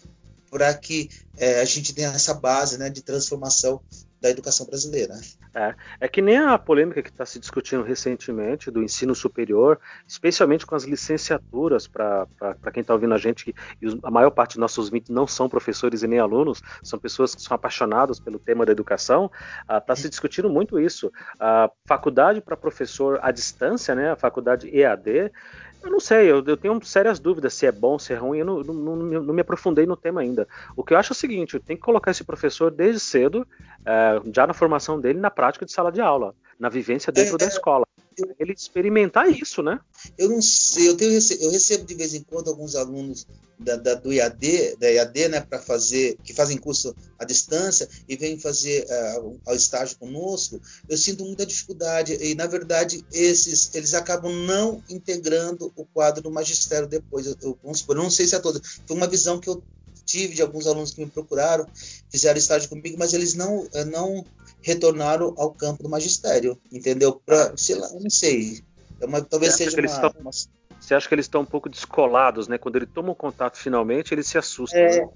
[0.52, 3.80] para que é, a gente tenha essa base, né, de transformação
[4.20, 5.14] da educação brasileira.
[5.54, 10.66] É, é que nem a polêmica que está se discutindo recentemente do ensino superior, especialmente
[10.66, 12.26] com as licenciaturas, para
[12.72, 16.02] quem está ouvindo a gente, e a maior parte dos nossos ouvintes não são professores
[16.02, 19.30] e nem alunos, são pessoas que são apaixonadas pelo tema da educação,
[19.62, 21.10] está ah, se discutindo muito isso.
[21.40, 25.32] A faculdade para professor à distância, né, a faculdade EAD,
[25.82, 28.44] eu não sei, eu, eu, tenho sérias dúvidas se é bom, se é ruim, eu
[28.44, 30.46] não, não, não, não, me aprofundei no tema ainda.
[30.76, 33.46] O que eu acho é o seguinte: tem que colocar esse professor desde cedo,
[33.84, 37.38] é, já na formação dele, na prática de sala de aula, na vivência dentro é,
[37.38, 37.84] da é, escola.
[38.38, 39.80] Ele experimentar isso, né?
[40.18, 43.26] Eu não sei, eu, tenho, eu recebo de vez em quando alguns alunos
[43.58, 48.16] da, da do IAD, da IAD, né, para fazer, que fazem curso à distância e
[48.16, 50.60] vêm fazer uh, ao estágio conosco.
[50.88, 56.30] Eu sinto muita dificuldade e, na verdade, esses eles acabam não integrando o quadro do
[56.30, 57.26] magistério depois.
[57.26, 58.60] Eu, eu, eu não sei se é toda.
[58.86, 59.62] Foi uma visão que eu
[60.04, 61.66] tive de alguns alunos que me procuraram,
[62.10, 64.24] fizeram estágio comigo, mas eles não, eh, não
[64.60, 67.20] retornaram ao campo do magistério, entendeu?
[67.24, 68.62] Pra, sei lá, não sei.
[69.00, 70.30] É uma, talvez seja uma, estão, uma,
[70.80, 72.58] Você acha que eles estão um pouco descolados, né?
[72.58, 74.80] Quando ele toma um contato finalmente, eles se assustam.
[74.80, 75.08] É, né?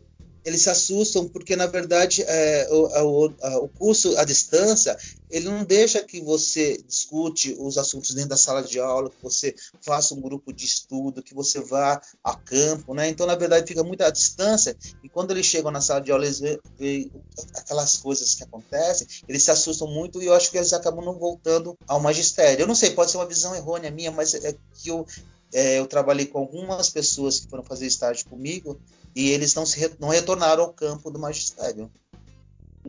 [0.46, 4.96] Eles se assustam porque na verdade é, o, o, o, curso à distância
[5.28, 9.52] ele não deixa que você discute os assuntos dentro da sala de aula, que você
[9.82, 13.08] faça um grupo de estudo, que você vá a campo, né?
[13.08, 16.24] Então na verdade fica muito à distância e quando eles chegam na sala de aula
[16.24, 16.40] eles
[16.78, 17.10] veem
[17.56, 21.18] aquelas coisas que acontecem, eles se assustam muito e eu acho que eles acabam não
[21.18, 22.62] voltando ao magistério.
[22.62, 25.04] Eu não sei, pode ser uma visão errônea minha, mas é que eu
[25.52, 28.78] é, eu trabalhei com algumas pessoas que foram fazer estágio comigo
[29.16, 31.90] e eles não, se, não retornaram ao campo do magistério.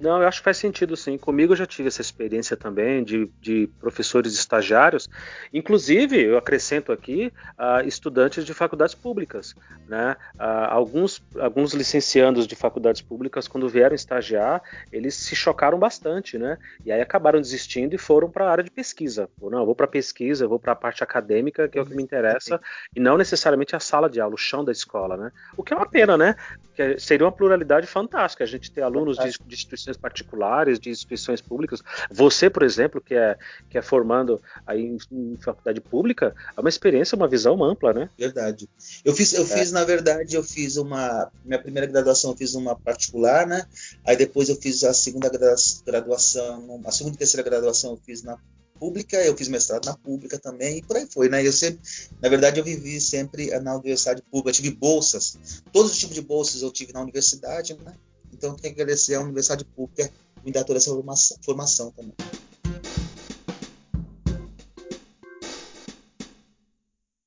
[0.02, 1.18] Não, eu acho que faz sentido sim.
[1.18, 5.08] Comigo eu já tive essa experiência também de, de professores estagiários,
[5.54, 9.56] inclusive, eu acrescento aqui, uh, estudantes de faculdades públicas.
[9.88, 10.16] Né?
[10.36, 16.58] Uh, alguns, alguns licenciandos de faculdades públicas, quando vieram estagiar, eles se chocaram bastante, né?
[16.86, 19.30] E aí acabaram desistindo e foram para a área de pesquisa.
[19.40, 21.86] Ou não, eu vou para pesquisa, eu vou para a parte acadêmica, que é o
[21.86, 22.60] que me interessa,
[22.96, 25.32] e não necessariamente a sala de aula, o chão da escola, né?
[25.56, 26.36] O que é uma pena, né?
[26.64, 30.89] Porque seria uma pluralidade fantástica a gente ter alunos de, de instituições instituições particulares, de
[30.89, 31.82] instituições públicas.
[32.12, 33.38] Você, por exemplo, que é,
[33.69, 38.10] que é formando aí em, em faculdade pública, é uma experiência, uma visão ampla, né?
[38.17, 38.69] Verdade.
[39.04, 39.45] Eu fiz, eu é.
[39.45, 41.32] fiz, na verdade, eu fiz uma.
[41.43, 43.65] Minha primeira graduação eu fiz uma particular, né?
[44.06, 45.30] Aí depois eu fiz a segunda
[45.86, 48.38] graduação, a segunda e terceira graduação eu fiz na
[48.80, 51.45] pública, eu fiz mestrado na pública também, e por aí foi, né?
[51.45, 51.80] Eu sempre,
[52.21, 55.38] na verdade, eu vivi sempre na universidade pública, eu tive bolsas,
[55.71, 57.93] todos os tipos de bolsas eu tive na universidade, né?
[58.34, 60.12] Então, tenho que agradecer à universidade pública
[60.44, 62.13] me dar toda essa formação, formação também.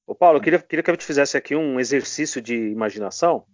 [0.06, 3.44] Ô Paulo, eu queria, queria que eu te fizesse aqui um exercício de imaginação.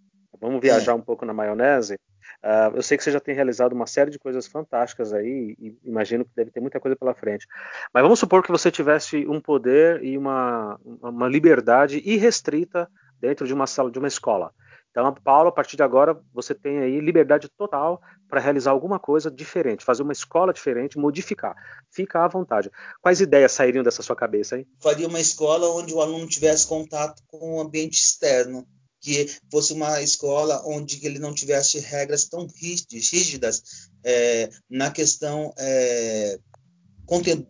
[0.40, 0.94] Vamos viajar é.
[0.94, 1.94] um pouco na maionese.
[2.42, 5.76] Uh, eu sei que você já tem realizado uma série de coisas fantásticas aí, e
[5.84, 7.46] imagino que deve ter muita coisa pela frente.
[7.92, 12.88] Mas vamos supor que você tivesse um poder e uma, uma liberdade irrestrita
[13.20, 14.52] dentro de uma sala de uma escola.
[14.96, 19.30] Então, Paulo, a partir de agora, você tem aí liberdade total para realizar alguma coisa
[19.30, 21.54] diferente, fazer uma escola diferente, modificar.
[21.90, 22.70] Fica à vontade.
[23.02, 24.66] Quais ideias sairiam dessa sua cabeça, hein?
[24.80, 28.66] Faria uma escola onde o aluno tivesse contato com o ambiente externo,
[28.98, 36.38] que fosse uma escola onde ele não tivesse regras tão rígidas é, na questão é,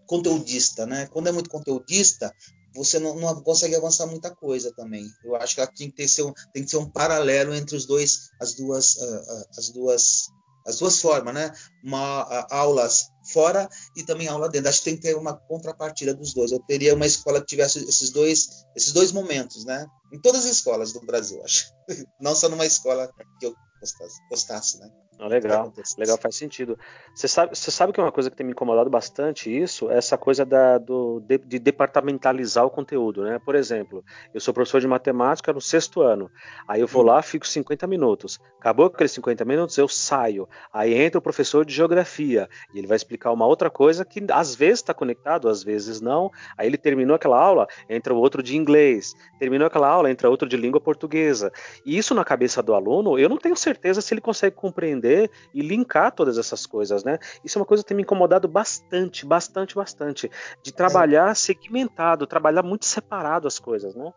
[0.05, 1.07] conteudista, né?
[1.13, 2.35] Quando é muito conteudista,
[2.77, 5.11] você não, não, consegue avançar muita coisa também.
[5.25, 8.31] Eu acho que tem que, ter um, tem que ser um paralelo entre os dois,
[8.41, 10.27] as duas, uh, uh, as duas,
[10.67, 11.53] as duas formas, né?
[11.83, 14.69] Uma, uh, aulas fora e também aula dentro.
[14.69, 16.53] Acho que tem que ter uma contrapartida dos dois.
[16.53, 19.87] Eu teria uma escola que tivesse esses dois, esses dois momentos, né?
[20.12, 21.73] Em todas as escolas do Brasil, acho.
[22.21, 23.11] Não só numa escola
[23.41, 24.91] que eu gostasse, gostasse né?
[25.19, 26.79] Ah, legal, legal, faz sentido.
[27.15, 29.97] Você sabe, você sabe que é uma coisa que tem me incomodado bastante isso, é
[29.97, 33.39] essa coisa da, do, de, de, departamentalizar o conteúdo, né?
[33.39, 36.31] Por exemplo, eu sou professor de matemática no sexto ano,
[36.69, 37.07] aí eu vou hum.
[37.07, 41.73] lá, fico 50 minutos, acabou aqueles 50 minutos, eu saio, aí entra o professor de
[41.73, 45.99] geografia, e ele vai explicar uma outra coisa que às vezes está conectado, às vezes
[45.99, 50.29] não, aí ele terminou aquela aula, entra o outro de inglês, terminou aquela aula, entra
[50.29, 51.51] outro de língua portuguesa,
[51.87, 55.31] e isso na cabeça do aluno, eu não tenho certeza se ele consegue compreender entender
[55.55, 57.19] e linkar todas essas coisas, né?
[57.45, 60.31] Isso é uma coisa que tem me incomodado bastante, bastante, bastante,
[60.62, 64.12] de trabalhar segmentado, trabalhar muito separado as coisas, né?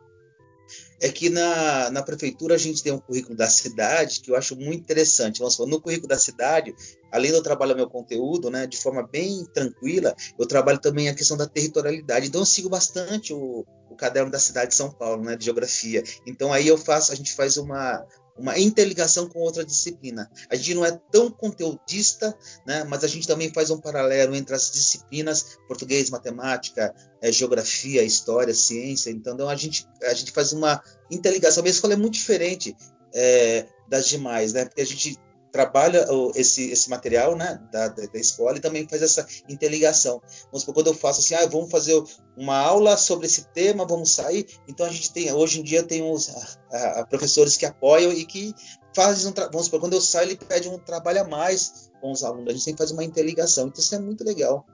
[1.01, 4.55] é que na, na prefeitura a gente tem um currículo da cidade que eu acho
[4.55, 5.39] muito interessante.
[5.39, 6.75] Vamos falar, no currículo da cidade,
[7.11, 11.15] além de eu trabalhar meu conteúdo, né, de forma bem tranquila, eu trabalho também a
[11.15, 12.27] questão da territorialidade.
[12.27, 16.03] Então eu sigo bastante o, o caderno da cidade de São Paulo, né, de geografia.
[16.27, 18.05] Então aí eu faço, a gente faz uma
[18.39, 20.31] uma interligação com outra disciplina.
[20.49, 24.55] A gente não é tão conteudista, né, mas a gente também faz um paralelo entre
[24.55, 29.11] as disciplinas português, matemática, é, geografia, história, ciência.
[29.11, 31.61] Então a gente, a gente faz uma interligação.
[31.61, 32.75] A minha escola é muito diferente
[33.13, 35.17] é, das demais, né, porque a gente
[35.51, 40.21] trabalha esse, esse material né, da, da, escola e também faz essa interligação.
[40.45, 42.01] Vamos supor, quando eu faço assim, ah, vamos fazer
[42.37, 44.47] uma aula sobre esse tema, vamos sair.
[44.67, 46.29] Então a gente tem, hoje em dia tem os
[46.71, 48.53] a, a, professores que apoiam e que
[48.95, 52.23] fazem um vamos supor, quando eu saio, ele pede um trabalho a mais com os
[52.23, 52.49] alunos.
[52.49, 53.67] A gente sempre faz uma interligação.
[53.67, 54.65] Então isso é muito legal.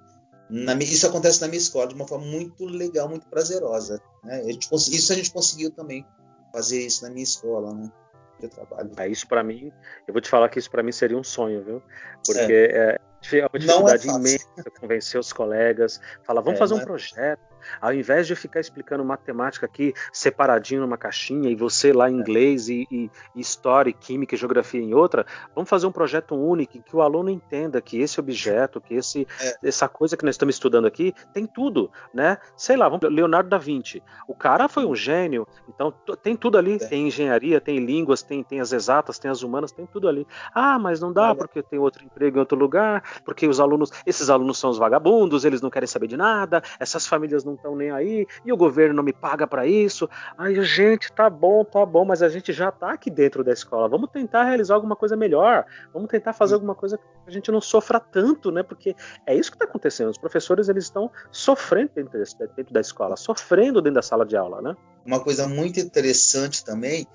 [0.50, 4.02] Na, isso acontece na minha escola de uma forma muito legal, muito prazerosa.
[4.24, 4.42] Né?
[4.42, 6.06] A gente, isso a gente conseguiu também
[6.54, 7.92] fazer isso na minha escola, né?
[8.39, 8.91] De trabalho.
[8.98, 9.71] É, isso para mim,
[10.08, 11.84] eu vou te falar que isso para mim seria um sonho, viu?
[12.26, 13.00] Porque é,
[13.34, 17.55] é uma dificuldade é imensa convencer os colegas, falar, vamos é, fazer um é projeto,
[17.82, 22.19] ao invés de ficar explicando matemática aqui separadinho numa caixinha e você lá em é.
[22.19, 26.82] inglês e, e, história, e química e geografia em outra, vamos fazer um projeto único
[26.82, 29.58] que o aluno entenda que esse objeto, que esse, é.
[29.63, 32.38] essa coisa que nós estamos estudando aqui tem tudo, né?
[32.56, 34.01] Sei lá, vamos, Leonardo da Vinci.
[34.28, 36.78] O cara foi um gênio, então tem tudo ali, é.
[36.78, 40.28] tem engenharia, tem línguas, tem, tem as exatas, tem as humanas, tem tudo ali.
[40.54, 44.30] Ah, mas não dá porque tem outro emprego em outro lugar, porque os alunos, esses
[44.30, 47.91] alunos são os vagabundos, eles não querem saber de nada, essas famílias não estão nem
[47.91, 50.10] aí, e o governo não me paga para isso.
[50.38, 53.88] Aí, gente, tá bom, tá bom, mas a gente já tá aqui dentro da escola.
[53.88, 55.65] Vamos tentar realizar alguma coisa melhor.
[55.94, 58.63] Vamos tentar fazer alguma coisa que a gente não sofra tanto, né?
[58.63, 60.10] Porque é isso que está acontecendo.
[60.10, 62.19] Os professores eles estão sofrendo dentro,
[62.56, 64.75] dentro da escola, sofrendo dentro da sala de aula, né?
[65.06, 67.08] Uma coisa muito interessante também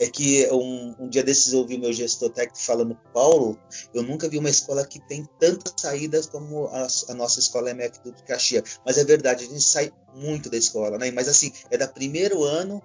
[0.00, 3.58] é que um, um, dia desses eu ouvi meu gestor técnico falando, Paulo,
[3.92, 8.00] eu nunca vi uma escola que tem tantas saídas como a, a nossa escola MF
[8.04, 8.80] do Caxias.
[8.84, 11.10] Mas é verdade, a gente sai muito da escola, né?
[11.10, 12.82] Mas assim, é da primeiro ano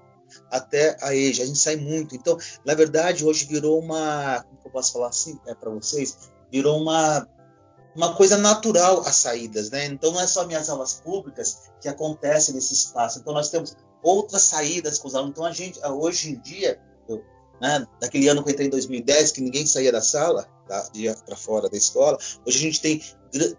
[0.49, 2.16] até a EJA, a gente sai muito.
[2.16, 6.82] Então, na verdade, hoje virou uma, como eu posso falar assim, é para vocês, virou
[6.82, 7.28] uma
[7.95, 9.86] uma coisa natural as saídas, né?
[9.86, 13.20] Então não é só minhas aulas públicas que acontecem nesse espaço.
[13.20, 15.32] Então nós temos outras saídas com os alunos.
[15.32, 16.82] Então a gente hoje em dia
[17.64, 17.88] né?
[17.97, 21.78] Daquele ano que eu entrei em 2010, que ninguém saía da sala, para fora da
[21.78, 22.18] escola.
[22.45, 23.01] Hoje a gente tem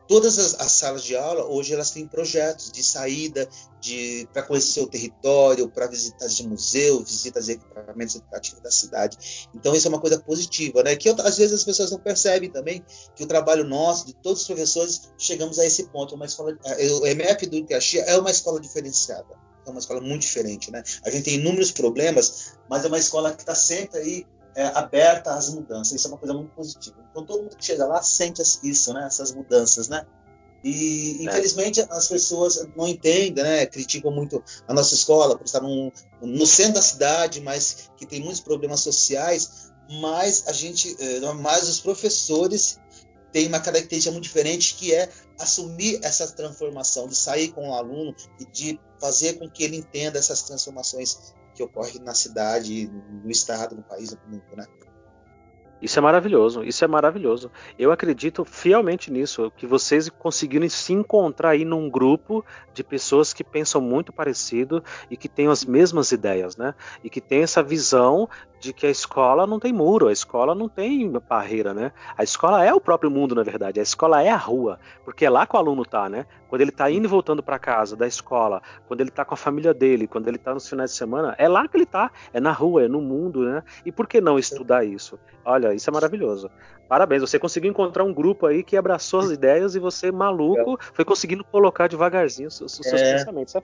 [0.06, 3.48] todas as, as, salas de aula, hoje elas têm projetos de saída,
[3.80, 9.48] de para conhecer o território, para visitas de museu, visitas de equipamentos educativos da cidade.
[9.54, 10.94] Então isso é uma coisa positiva, né?
[10.96, 12.84] Que às vezes as pessoas não percebem também
[13.16, 16.14] que o trabalho nosso, de todos os professores, chegamos a esse ponto.
[16.14, 16.54] Uma escola,
[17.00, 20.82] o MF do Caxias é uma escola diferenciada é uma escola muito diferente, né?
[21.04, 25.34] A gente tem inúmeros problemas, mas é uma escola que está sempre aí é, aberta
[25.34, 25.92] às mudanças.
[25.92, 26.96] Isso é uma coisa muito positiva.
[27.10, 29.06] Então todo mundo que chega lá sente isso, né?
[29.06, 30.06] Essas mudanças, né?
[30.62, 31.24] E é.
[31.24, 31.86] infelizmente é.
[31.90, 33.66] as pessoas não entendem, né?
[33.66, 35.90] Criticam muito a nossa escola por estar num,
[36.22, 39.72] no centro da cidade, mas que tem muitos problemas sociais.
[40.00, 42.78] Mas a gente, é, mais os professores
[43.30, 48.14] têm uma característica muito diferente que é assumir essa transformação, de sair com o aluno
[48.40, 52.90] e de fazer com que ele entenda essas transformações que ocorrem na cidade,
[53.22, 54.66] no estado, no país, no mundo, né?
[55.82, 57.50] Isso é maravilhoso, isso é maravilhoso.
[57.78, 62.42] Eu acredito fielmente nisso, que vocês conseguiram se encontrar aí num grupo
[62.72, 66.74] de pessoas que pensam muito parecido e que têm as mesmas ideias, né?
[67.02, 68.26] E que tem essa visão
[68.64, 71.92] de que a escola não tem muro, a escola não tem barreira, né?
[72.16, 73.78] A escola é o próprio mundo, na verdade.
[73.78, 76.26] A escola é a rua, porque é lá que o aluno tá, né?
[76.48, 79.36] Quando ele tá indo e voltando para casa da escola, quando ele tá com a
[79.36, 82.40] família dele, quando ele tá nos finais de semana, é lá que ele tá, é
[82.40, 83.62] na rua, é no mundo, né?
[83.84, 85.18] E por que não estudar isso?
[85.44, 86.50] Olha, isso é maravilhoso.
[86.88, 91.04] Parabéns, você conseguiu encontrar um grupo aí que abraçou as ideias e você, maluco, foi
[91.04, 93.12] conseguindo colocar devagarzinho os, seus é.
[93.14, 93.54] pensamentos.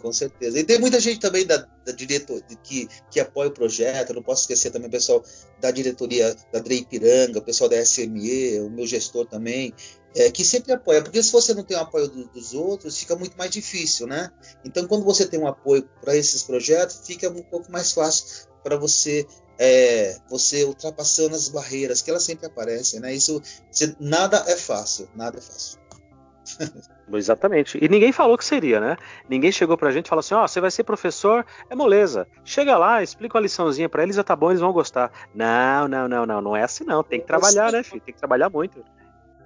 [0.00, 0.58] Com certeza.
[0.58, 4.10] E tem muita gente também da, da diretoria que, que apoia o projeto.
[4.10, 5.24] Eu não posso esquecer também o pessoal
[5.60, 9.72] da diretoria da Drei Piranga, o pessoal da SME, o meu gestor também,
[10.14, 11.02] é, que sempre apoia.
[11.02, 14.30] Porque se você não tem o apoio do, dos outros, fica muito mais difícil, né?
[14.64, 18.76] Então, quando você tem um apoio para esses projetos, fica um pouco mais fácil para
[18.76, 19.26] você
[19.58, 23.12] é, você ultrapassando as barreiras que elas sempre aparecem, né?
[23.12, 23.42] Isso
[23.98, 25.87] nada é fácil, nada é fácil.
[27.12, 27.78] Exatamente.
[27.80, 28.96] E ninguém falou que seria, né?
[29.28, 32.26] Ninguém chegou pra gente e falou assim: ó, oh, você vai ser professor, é moleza.
[32.44, 35.10] Chega lá, explica uma liçãozinha pra eles, já tá bom, eles vão gostar.
[35.34, 37.02] Não, não, não, não, não é assim não.
[37.02, 38.00] Tem que trabalhar, né, filho?
[38.00, 38.84] Tem que trabalhar muito.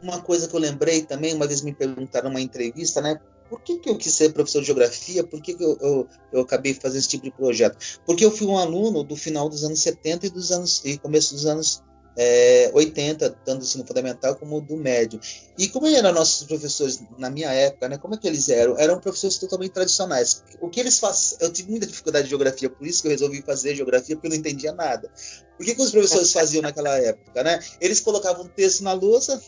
[0.02, 3.20] Uma coisa que eu lembrei também, uma vez me perguntaram numa entrevista, né?
[3.48, 5.22] Por que, que eu quis ser professor de geografia?
[5.22, 7.76] Por que, que eu, eu, eu, acabei fazendo esse tipo de projeto?
[8.06, 11.34] Porque eu fui um aluno do final dos anos 70 e dos anos e começo
[11.34, 11.82] dos anos
[12.16, 15.18] é, 80, tanto do ensino fundamental como do médio.
[15.56, 17.98] E como eram nossos professores na minha época, né?
[17.98, 18.78] Como é que eles eram?
[18.78, 20.42] Eram professores totalmente tradicionais.
[20.60, 21.38] O que eles fazem?
[21.40, 24.30] Eu tive muita dificuldade de geografia, por isso que eu resolvi fazer geografia, porque eu
[24.30, 25.10] não entendia nada.
[25.58, 27.60] O que, que os professores faziam naquela época, né?
[27.80, 29.40] Eles colocavam um texto na lousa,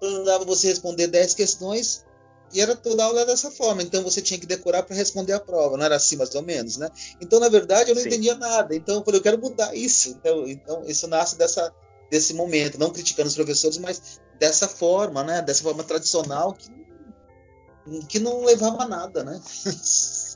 [0.00, 2.04] mandavam você responder 10 questões,
[2.52, 3.82] e era toda aula dessa forma.
[3.82, 6.76] Então você tinha que decorar para responder a prova, não era assim mais ou menos,
[6.76, 6.88] né?
[7.20, 8.08] Então, na verdade, eu não Sim.
[8.08, 8.74] entendia nada.
[8.74, 10.10] Então eu falei, eu quero mudar isso.
[10.10, 11.72] Então, então isso nasce dessa
[12.12, 15.40] desse momento, não criticando os professores, mas dessa forma, né?
[15.40, 16.70] Dessa forma tradicional que,
[18.06, 19.40] que não levava a nada, né?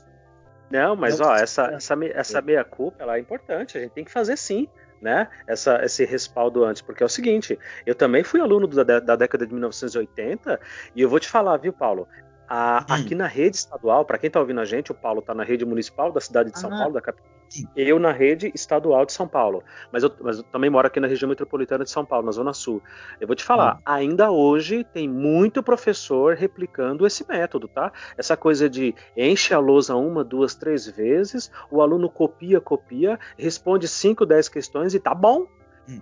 [0.69, 4.03] Não, mas não, ó, essa, essa, essa meia culpa ela é importante, a gente tem
[4.03, 4.67] que fazer sim.
[5.01, 5.29] Né?
[5.47, 9.47] Essa, esse respaldo antes, porque é o seguinte, eu também fui aluno da, da década
[9.47, 10.59] de 1980
[10.93, 12.05] e eu vou te falar, viu, Paulo?
[12.49, 12.93] A, hum.
[12.93, 15.65] Aqui na rede estadual, para quem está ouvindo a gente, o Paulo está na rede
[15.65, 17.37] municipal da cidade de São ah, Paulo, da capital
[17.75, 19.63] eu na rede estadual de São Paulo.
[19.91, 22.53] Mas eu, mas eu, também moro aqui na região metropolitana de São Paulo, na Zona
[22.53, 22.81] Sul.
[23.19, 23.81] Eu vou te falar, hum.
[23.85, 27.91] ainda hoje tem muito professor replicando esse método, tá?
[28.17, 33.87] Essa coisa de enche a lousa uma, duas, três vezes, o aluno copia, copia, responde
[33.87, 35.47] cinco, dez questões e tá bom.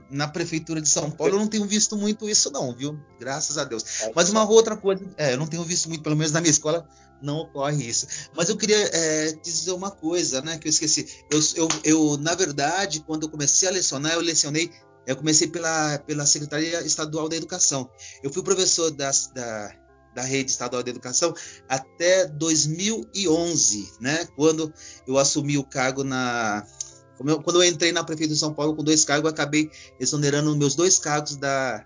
[0.10, 3.00] Na prefeitura de São Paulo eu não tenho visto muito isso não, viu?
[3.20, 4.02] Graças a Deus.
[4.02, 6.52] É, Mas uma outra coisa, é, eu não tenho visto muito, pelo menos na minha
[6.52, 6.88] escola,
[7.22, 8.08] não ocorre isso.
[8.36, 11.08] Mas eu queria é, dizer uma coisa, né, que eu esqueci.
[11.30, 14.72] Eu, eu, eu, na verdade, quando eu comecei a lecionar, eu lecionei,
[15.06, 17.90] eu comecei pela, pela Secretaria Estadual da Educação.
[18.24, 19.72] Eu fui professor das, da,
[20.16, 21.34] da rede estadual de educação
[21.68, 24.74] até 2011, né, quando
[25.06, 26.66] eu assumi o cargo na
[27.18, 30.76] quando eu entrei na prefeitura de São Paulo com dois cargos, eu acabei exonerando meus
[30.76, 31.86] dois cargos da,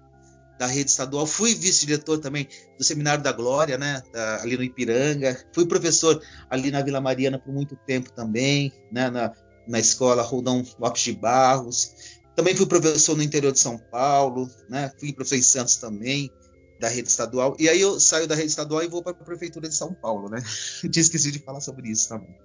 [0.60, 5.42] da rede estadual, fui vice-diretor também do Seminário da Glória, né, da, ali no Ipiranga,
[5.54, 9.32] fui professor ali na Vila Mariana por muito tempo também, né, na,
[9.66, 14.92] na escola Rodão Lopes de Barros, também fui professor no interior de São Paulo, né,
[15.00, 16.30] fui professor em Santos também,
[16.78, 19.70] da rede estadual, e aí eu saio da rede estadual e vou para a prefeitura
[19.70, 20.44] de São Paulo, né,
[20.92, 22.36] tinha esquecido de falar sobre isso também.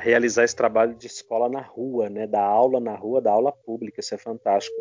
[0.00, 4.00] Realizar esse trabalho de escola na rua, né, da aula na rua, da aula pública,
[4.00, 4.76] isso é fantástico.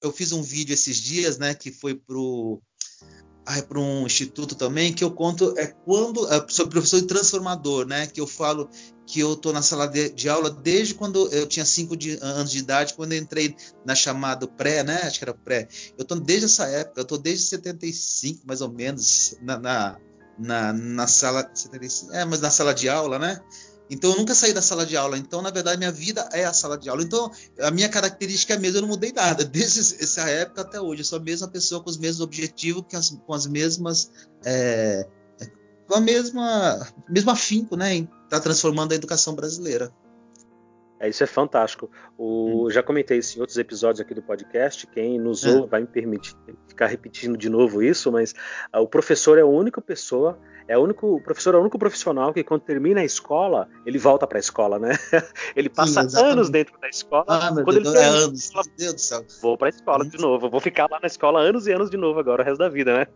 [0.00, 2.60] eu fiz um vídeo esses dias, né, que foi pro
[3.66, 8.06] para um instituto também que eu conto é quando é, sobre professor transformador, né?
[8.06, 8.68] Que eu falo
[9.06, 12.58] que eu estou na sala de, de, aula desde quando eu tinha 5 anos de
[12.58, 15.00] idade, quando entrei na chamada pré, né?
[15.02, 15.66] Acho que era pré.
[15.96, 19.98] Eu estou desde essa época, eu estou desde 75, mais ou menos, na, na,
[20.38, 23.40] na, na sala 75, é, mas na sala de aula, né?
[23.90, 25.16] Então eu nunca saí da sala de aula.
[25.16, 27.02] Então, na verdade, minha vida é a sala de aula.
[27.02, 27.30] Então,
[27.60, 31.02] a minha característica é mesmo, eu não mudei nada, desde essa época até hoje.
[31.02, 34.10] Eu sou a mesma pessoa com os mesmos objetivos, com as, com as mesmas.
[34.44, 35.06] É,
[35.86, 37.94] com a mesma mesmo afinco, né?
[37.94, 39.90] Em estar tá transformando a educação brasileira.
[41.00, 41.90] É, isso é fantástico.
[42.16, 42.70] O, hum.
[42.70, 44.86] Já comentei isso em outros episódios aqui do podcast.
[44.88, 45.50] Quem nos é.
[45.50, 46.34] ouve vai me permitir
[46.66, 48.32] ficar repetindo de novo isso, mas
[48.74, 50.38] uh, o professor é a única pessoa,
[50.68, 53.98] é o único o professor é o único profissional que quando termina a escola ele
[53.98, 54.90] volta para a escola, né?
[55.56, 57.24] ele passa Sim, anos dentro da escola.
[57.26, 58.50] Ah, meu quando Deus, ele é anos.
[58.54, 59.26] Meu Deus do céu.
[59.40, 60.50] Vou para a escola de novo.
[60.50, 62.98] Vou ficar lá na escola anos e anos de novo agora o resto da vida,
[62.98, 63.06] né?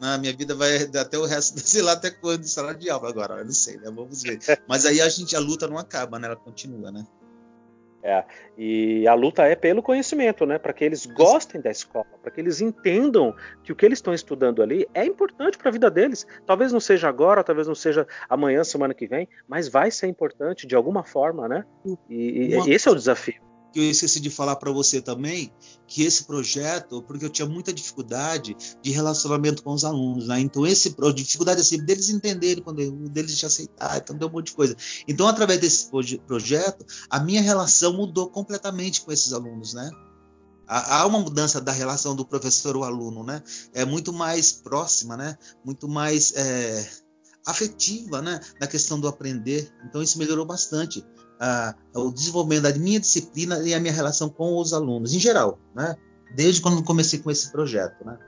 [0.00, 3.38] Ah, minha vida vai até o resto, sei lá até quando, sala de aula agora,
[3.38, 3.84] eu não sei, né?
[3.84, 4.38] Vamos ver.
[4.68, 6.26] Mas aí a gente, a luta não acaba, né?
[6.26, 7.06] Ela continua, né?
[8.06, 8.22] É,
[8.58, 10.58] e a luta é pelo conhecimento, né?
[10.58, 14.12] Para que eles gostem da escola, para que eles entendam que o que eles estão
[14.12, 16.26] estudando ali é importante para a vida deles.
[16.44, 20.66] Talvez não seja agora, talvez não seja amanhã, semana que vem, mas vai ser importante
[20.66, 21.64] de alguma forma, né?
[22.10, 25.52] E, e esse é o desafio que eu esqueci de falar para você também,
[25.88, 30.38] que esse projeto, porque eu tinha muita dificuldade de relacionamento com os alunos, né?
[30.38, 34.52] Então esse dificuldade assim deles entenderem quando deles te aceitar, então deu um monte de
[34.52, 34.76] coisa.
[35.08, 35.90] Então através desse
[36.24, 39.90] projeto, a minha relação mudou completamente com esses alunos, né?
[40.66, 43.42] Há uma mudança da relação do professor ao aluno, né?
[43.74, 45.36] É muito mais próxima, né?
[45.62, 46.90] Muito mais é,
[47.44, 48.40] afetiva, né?
[48.58, 49.70] Na questão do aprender.
[49.84, 51.04] Então isso melhorou bastante
[51.40, 55.58] a, o desenvolvimento da minha disciplina e a minha relação com os alunos, em geral,
[55.74, 55.96] né?
[56.34, 58.18] Desde quando comecei com esse projeto, né?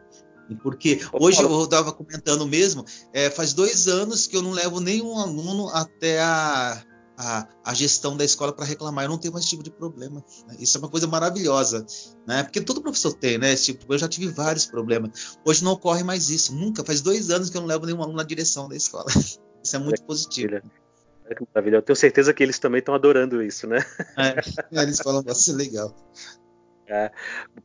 [0.63, 5.19] Porque hoje eu estava comentando mesmo, é, faz dois anos que eu não levo nenhum
[5.19, 6.85] aluno até a,
[7.17, 9.05] a, a gestão da escola para reclamar.
[9.05, 10.25] Eu não tenho mais esse tipo de problema.
[10.47, 10.57] Né?
[10.61, 11.85] Isso é uma coisa maravilhosa,
[12.27, 12.43] né?
[12.45, 13.57] Porque todo professor tem, né?
[13.57, 15.39] Tipo, eu já tive vários problemas.
[15.45, 16.55] Hoje não ocorre mais isso.
[16.55, 16.85] Nunca.
[16.85, 19.07] Faz dois anos que eu não levo nenhum aluno na direção da escola.
[19.65, 20.61] Isso é muito positivo.
[21.35, 21.77] Que maravilha.
[21.77, 23.79] Eu tenho certeza que eles também estão adorando isso, né?
[24.17, 25.95] É, eles falam bastante legal.
[26.87, 27.11] É.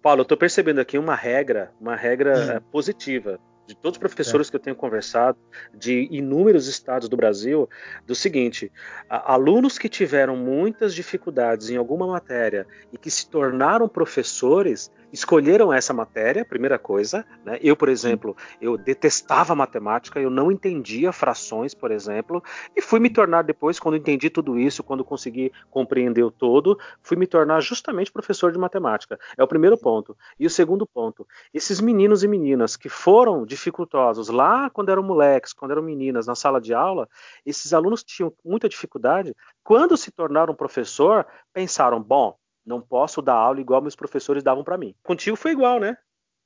[0.01, 2.51] Paulo, eu estou percebendo aqui uma regra, uma regra hum.
[2.51, 4.49] É, positiva de todos os professores é.
[4.49, 5.37] que eu tenho conversado,
[5.73, 7.69] de inúmeros estados do Brasil,
[8.05, 8.71] do seguinte:
[9.09, 15.93] alunos que tiveram muitas dificuldades em alguma matéria e que se tornaram professores, escolheram essa
[15.93, 17.25] matéria, primeira coisa.
[17.43, 17.59] Né?
[17.61, 22.43] Eu, por exemplo, eu detestava matemática, eu não entendia frações, por exemplo,
[22.75, 27.17] e fui me tornar depois, quando entendi tudo isso, quando consegui compreender o todo, fui
[27.17, 29.19] me tornar justamente professor de matemática.
[29.37, 30.15] É o primeiro ponto.
[30.39, 35.53] E o segundo ponto, esses meninos e meninas que foram dificultosos lá quando eram moleques,
[35.53, 37.07] quando eram meninas na sala de aula,
[37.45, 39.35] esses alunos tinham muita dificuldade.
[39.63, 42.35] Quando se tornaram professor, pensaram, bom,
[42.65, 44.95] não posso dar aula igual meus professores davam para mim.
[45.03, 45.97] Contigo foi igual, né?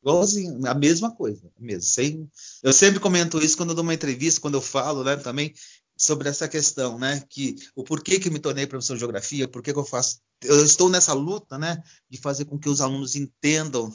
[0.01, 1.81] Igualzinho, a mesma coisa, mesmo.
[1.81, 2.29] Sem,
[2.61, 5.53] eu sempre comento isso quando eu dou uma entrevista, quando eu falo, né, também
[5.97, 9.71] sobre essa questão, né, que o porquê que me tornei professor de geografia, por que
[9.71, 13.91] eu faço, eu estou nessa luta, né, de fazer com que os alunos entendam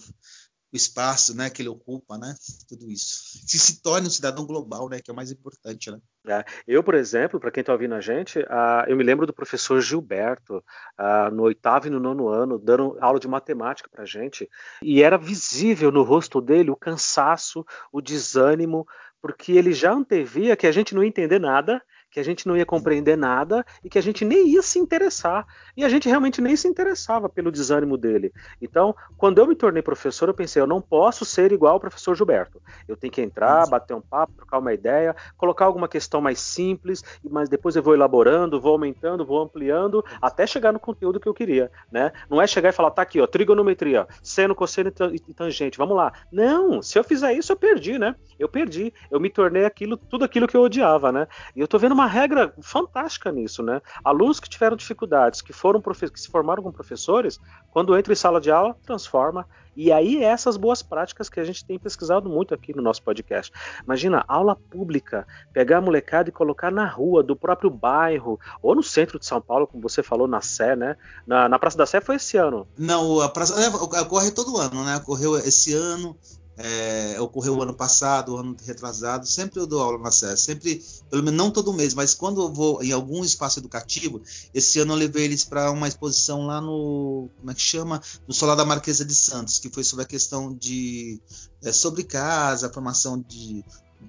[0.72, 2.34] o espaço, né, que ele ocupa, né,
[2.68, 3.40] tudo isso.
[3.48, 5.98] Que se torne um cidadão global, né, que é o mais importante, né.
[6.28, 9.32] É, eu, por exemplo, para quem está ouvindo a gente, uh, eu me lembro do
[9.32, 14.06] professor Gilberto, uh, no oitavo e no nono ano, dando aula de matemática para a
[14.06, 14.48] gente,
[14.82, 18.86] e era visível no rosto dele o cansaço, o desânimo,
[19.20, 22.56] porque ele já antevia que a gente não ia entender nada que a gente não
[22.56, 25.46] ia compreender nada e que a gente nem ia se interessar.
[25.76, 28.32] E a gente realmente nem se interessava pelo desânimo dele.
[28.61, 32.14] Então, quando eu me tornei professor, eu pensei, eu não posso ser igual ao professor
[32.14, 32.61] Gilberto.
[32.88, 37.04] Eu tenho que entrar, bater um papo, trocar uma ideia, colocar alguma questão mais simples,
[37.28, 41.34] mas depois eu vou elaborando, vou aumentando, vou ampliando, até chegar no conteúdo que eu
[41.34, 41.70] queria.
[41.92, 42.12] Né?
[42.28, 46.12] Não é chegar e falar, tá aqui, ó, trigonometria, seno, cosseno e tangente, vamos lá.
[46.32, 48.16] Não, se eu fizer isso, eu perdi, né?
[48.38, 48.92] Eu perdi.
[49.11, 51.26] Eu me tornei aquilo, tudo aquilo que eu odiava, né?
[51.54, 53.80] E eu tô vendo uma regra fantástica nisso, né?
[54.03, 57.38] Alunos que tiveram dificuldades, que foram que se formaram como professores,
[57.70, 59.46] quando entram em sala de aula, transforma.
[59.76, 63.53] E aí essas boas práticas que a gente tem pesquisado muito aqui no nosso podcast.
[63.84, 68.82] Imagina, aula pública, pegar a molecada e colocar na rua do próprio bairro, ou no
[68.82, 70.96] centro de São Paulo, como você falou, na Sé, né?
[71.26, 72.66] Na, na Praça da Sé foi esse ano.
[72.76, 74.96] Não, a Praça é, ocorre todo ano, né?
[74.96, 76.16] Ocorreu esse ano,
[76.62, 81.38] é, ocorreu ano passado, ano retrasado, sempre eu dou aula na SES, sempre, pelo menos
[81.38, 84.20] não todo mês, mas quando eu vou em algum espaço educativo,
[84.52, 88.02] esse ano eu levei eles para uma exposição lá no, como é que chama?
[88.28, 91.18] No Solar da Marquesa de Santos, que foi sobre a questão de,
[91.62, 93.64] é, sobre casa, formação de,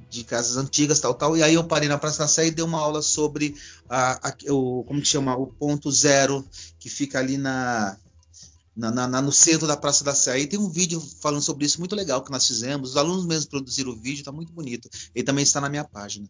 [0.10, 2.66] de casas antigas, tal, tal, e aí eu parei na Praça da Sé e dei
[2.66, 3.56] uma aula sobre
[3.90, 6.46] a, a, o, como que chama, o ponto zero,
[6.78, 7.98] que fica ali na
[8.76, 10.32] na, na, no centro da Praça da Sé.
[10.32, 12.92] Aí tem um vídeo falando sobre isso muito legal que nós fizemos.
[12.92, 14.90] Os alunos mesmos produziram o vídeo, está muito bonito.
[15.14, 16.28] Ele também está na minha página.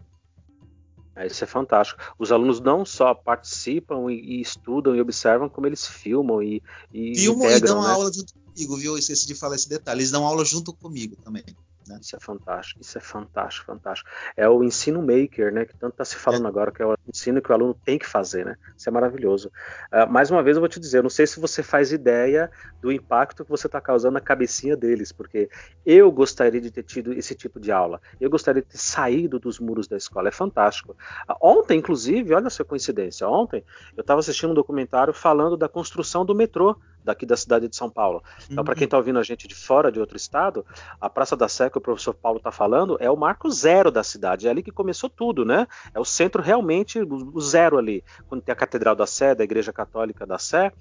[1.16, 2.02] É, isso é fantástico.
[2.18, 6.64] Os alunos não só participam e, e estudam e observam, como eles filmam e,
[6.94, 7.90] e filmam integram, e dão né?
[7.90, 8.94] aula junto comigo, viu?
[8.94, 10.00] Eu esqueci de falar esse detalhe.
[10.00, 11.44] Eles dão aula junto comigo também.
[11.88, 12.00] Né?
[12.02, 14.10] Isso é fantástico, isso é fantástico, fantástico.
[14.38, 15.66] É o ensino maker, né?
[15.66, 16.48] Que tanto está se falando é.
[16.48, 18.56] agora, que é o ensino que o aluno tem que fazer, né?
[18.78, 19.52] Isso é maravilhoso.
[19.92, 22.52] Uh, mais uma vez eu vou te dizer, eu não sei se você faz ideia
[22.82, 25.50] do impacto que você está causando na cabecinha deles, porque
[25.86, 28.02] eu gostaria de ter tido esse tipo de aula.
[28.20, 30.30] Eu gostaria de ter saído dos muros da escola.
[30.30, 30.96] É fantástico.
[31.30, 33.28] Uh, ontem, inclusive, olha essa coincidência.
[33.28, 33.64] Ontem
[33.96, 37.90] eu estava assistindo um documentário falando da construção do metrô daqui da cidade de São
[37.90, 38.24] Paulo.
[38.50, 40.66] Então, para quem está ouvindo a gente de fora, de outro estado,
[41.00, 44.04] a Praça da Sé que o professor Paulo está falando é o marco zero da
[44.04, 44.48] cidade.
[44.48, 45.68] É ali que começou tudo, né?
[45.94, 48.04] É o centro realmente, o zero ali.
[48.28, 50.72] Quando tem a Catedral da Sé, da Igreja Católica da Sé.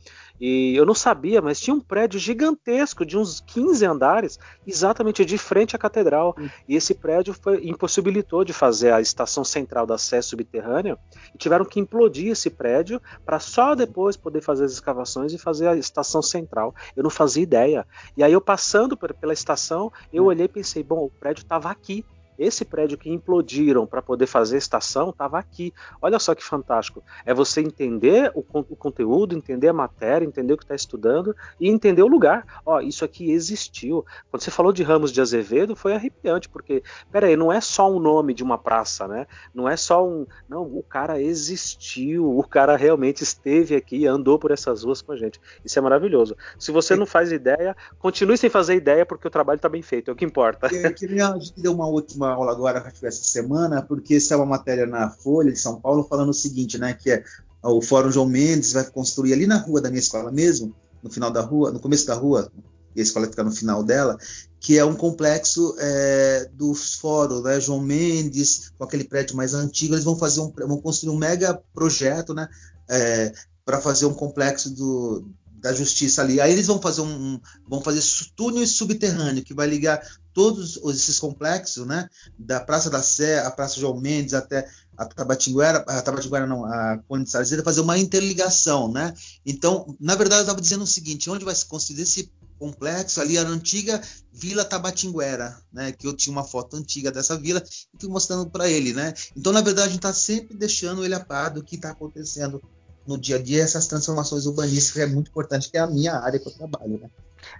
[0.40, 5.36] E eu não sabia, mas tinha um prédio gigantesco de uns 15 andares, exatamente de
[5.36, 6.34] frente à catedral.
[6.68, 10.98] E esse prédio foi, impossibilitou de fazer a estação central da Sé subterrânea
[11.34, 15.68] e tiveram que implodir esse prédio para só depois poder fazer as escavações e fazer
[15.68, 16.74] a estação central.
[16.96, 17.86] Eu não fazia ideia.
[18.16, 22.04] E aí eu passando pela estação, eu olhei e pensei, bom, o prédio estava aqui.
[22.40, 25.74] Esse prédio que implodiram para poder fazer estação estava aqui.
[26.00, 27.04] Olha só que fantástico.
[27.26, 31.68] É você entender o, o conteúdo, entender a matéria, entender o que está estudando e
[31.68, 32.62] entender o lugar.
[32.64, 34.06] Ó, isso aqui existiu.
[34.30, 36.82] Quando você falou de Ramos de Azevedo, foi arrepiante, porque,
[37.12, 39.26] peraí, não é só um nome de uma praça, né?
[39.54, 40.26] Não é só um.
[40.48, 45.16] Não, o cara existiu, o cara realmente esteve aqui, andou por essas ruas com a
[45.16, 45.38] gente.
[45.62, 46.34] Isso é maravilhoso.
[46.58, 50.10] Se você não faz ideia, continue sem fazer ideia, porque o trabalho está bem feito,
[50.10, 50.74] é o que importa.
[50.74, 55.10] Eu queria dar uma última aula agora essa semana, porque essa é uma matéria na
[55.10, 57.24] Folha de São Paulo falando o seguinte, né, que é
[57.62, 61.30] o Fórum João Mendes vai construir ali na rua da minha escola mesmo, no final
[61.30, 62.50] da rua, no começo da rua,
[62.94, 64.18] e a escola fica no final dela,
[64.58, 69.94] que é um complexo é, dos fóruns, né, João Mendes, com aquele prédio mais antigo,
[69.94, 72.48] eles vão fazer um, vão construir um mega projeto, né,
[72.88, 73.32] é,
[73.64, 75.30] para fazer um complexo do,
[75.60, 76.40] da justiça ali.
[76.40, 78.02] Aí eles vão fazer um, um vão fazer
[78.34, 80.00] túnel subterrâneo que vai ligar
[80.32, 82.08] todos esses complexos, né?
[82.38, 86.98] Da Praça da Sé, a Praça João Mendes até a Tabatinguera, a Tabatinguera não, a
[87.08, 89.14] Conde de Sarzeira, fazer uma interligação, né?
[89.44, 93.38] Então, na verdade, eu estava dizendo o seguinte: onde vai se construir esse complexo ali,
[93.38, 94.00] a antiga
[94.32, 95.92] Vila Tabatinguera, né?
[95.92, 97.62] Que eu tinha uma foto antiga dessa vila
[97.94, 99.14] e fui mostrando para ele, né?
[99.36, 102.62] Então, na verdade, a gente está sempre deixando ele a par do que está acontecendo
[103.06, 106.38] no dia a dia essas transformações urbanísticas é muito importante, que é a minha área
[106.38, 107.10] que eu trabalho, né?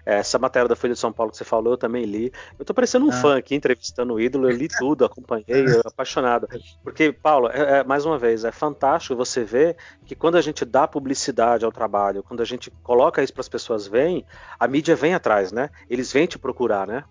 [0.05, 2.32] Essa matéria da Folha de São Paulo que você falou, eu também li.
[2.59, 3.20] Eu tô parecendo um ah.
[3.20, 6.49] fã aqui, entrevistando o ídolo, eu li tudo, acompanhei, apaixonado.
[6.82, 10.64] Porque, Paulo, é, é, mais uma vez, é fantástico você ver que quando a gente
[10.64, 14.24] dá publicidade ao trabalho, quando a gente coloca isso para as pessoas verem,
[14.59, 15.70] a mídia vem atrás, né?
[15.88, 17.05] Eles vêm te procurar, né?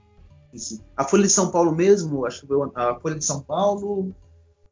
[0.97, 4.13] A Folha de São Paulo mesmo, acho que a Folha de São Paulo,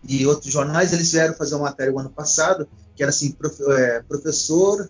[0.03, 3.61] e outros jornais, eles vieram fazer uma matéria o ano passado, que era assim, prof,
[3.71, 4.89] é, professor,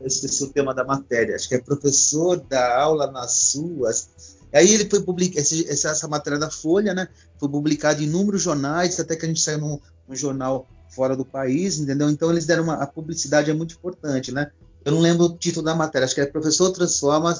[0.00, 4.08] eu esqueci o tema da matéria, acho que é professor da aula nas ruas.
[4.52, 7.08] Aí ele foi publicar essa matéria da Folha, né?
[7.38, 11.24] Foi publicada em inúmeros jornais, até que a gente saiu num, num jornal fora do
[11.24, 12.08] país, entendeu?
[12.08, 12.74] Então eles deram uma.
[12.74, 14.52] A publicidade é muito importante, né?
[14.84, 17.34] Eu não lembro o título da matéria, acho que é Professor Transforma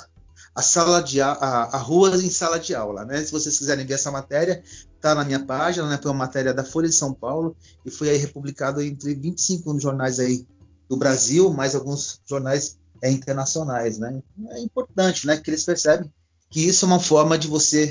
[0.54, 3.22] a sala de a, a, ruas em sala de aula, né?
[3.24, 4.62] Se vocês quiserem ver essa matéria,
[5.00, 5.98] tá na minha página, né?
[6.00, 10.20] Foi uma matéria da Folha de São Paulo e foi aí republicado entre 25 jornais
[10.20, 10.46] aí
[10.88, 14.22] do Brasil, mais alguns jornais é, internacionais, né?
[14.50, 15.36] É importante, né?
[15.36, 16.12] Que eles percebem
[16.48, 17.86] que isso é uma forma de você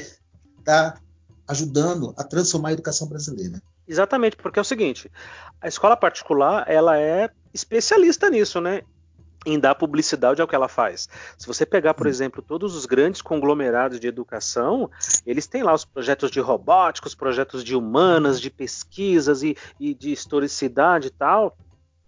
[0.59, 1.01] estar tá
[1.47, 3.61] ajudando a transformar a educação brasileira.
[3.85, 5.11] Exatamente, porque é o seguinte,
[5.59, 8.83] a escola particular ela é especialista nisso, né?
[9.45, 11.07] Em dar publicidade ao que ela faz.
[11.37, 12.09] Se você pegar, por hum.
[12.09, 14.89] exemplo, todos os grandes conglomerados de educação,
[15.25, 19.93] eles têm lá os projetos de robótica, os projetos de humanas, de pesquisas e, e
[19.93, 21.55] de historicidade e tal.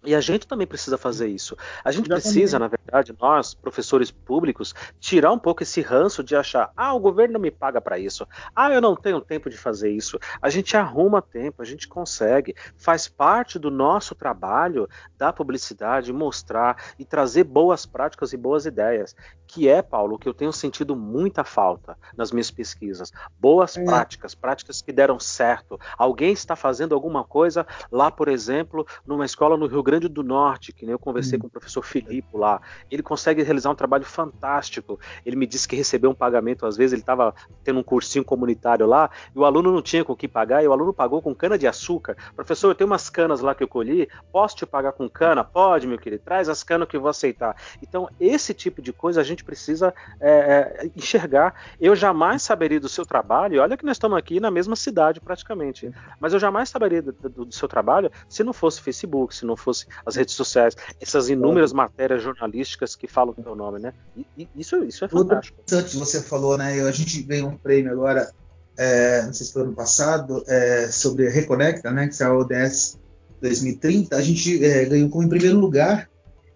[0.06, 1.56] E a gente também precisa fazer isso.
[1.84, 6.70] A gente precisa, na verdade, nós, professores públicos, tirar um pouco esse ranço de achar:
[6.76, 9.90] ah, o governo não me paga para isso, ah, eu não tenho tempo de fazer
[9.90, 10.16] isso.
[10.40, 12.54] A gente arruma tempo, a gente consegue.
[12.76, 14.88] Faz parte do nosso trabalho
[15.18, 19.16] da publicidade mostrar e trazer boas práticas e boas ideias.
[19.44, 23.12] Que é, Paulo, que eu tenho sentido muita falta nas minhas pesquisas.
[23.40, 23.84] Boas é.
[23.84, 25.80] práticas, práticas que deram certo.
[25.98, 30.22] Alguém está fazendo alguma coisa lá, por exemplo, numa escola no Rio Grande Grande do
[30.22, 31.42] Norte, que nem eu conversei hum.
[31.42, 35.00] com o professor Filipe lá, ele consegue realizar um trabalho fantástico.
[35.24, 37.34] Ele me disse que recebeu um pagamento, às vezes ele estava
[37.64, 40.68] tendo um cursinho comunitário lá, e o aluno não tinha com o que pagar, e
[40.68, 42.16] o aluno pagou com cana de açúcar.
[42.34, 45.42] Professor, eu tenho umas canas lá que eu colhi, posso te pagar com cana?
[45.42, 47.56] Pode, meu querido, traz as canas que eu vou aceitar.
[47.82, 51.54] Então, esse tipo de coisa a gente precisa é, é, enxergar.
[51.80, 55.90] Eu jamais saberia do seu trabalho, olha que nós estamos aqui na mesma cidade praticamente,
[56.20, 59.56] mas eu jamais saberia do, do, do seu trabalho se não fosse Facebook, se não
[59.56, 63.92] fosse as redes sociais, essas inúmeras matérias jornalísticas que falam o teu nome, né?
[64.36, 65.58] E, isso, isso é fantástico.
[65.72, 66.80] Antes você falou, né?
[66.82, 68.30] A gente ganhou um prêmio agora,
[68.76, 72.08] é, não sei se foi ano passado, é, sobre Reconecta, né?
[72.08, 72.98] Que é a ODS
[73.40, 74.16] 2030.
[74.16, 76.08] A gente é, ganhou como em primeiro lugar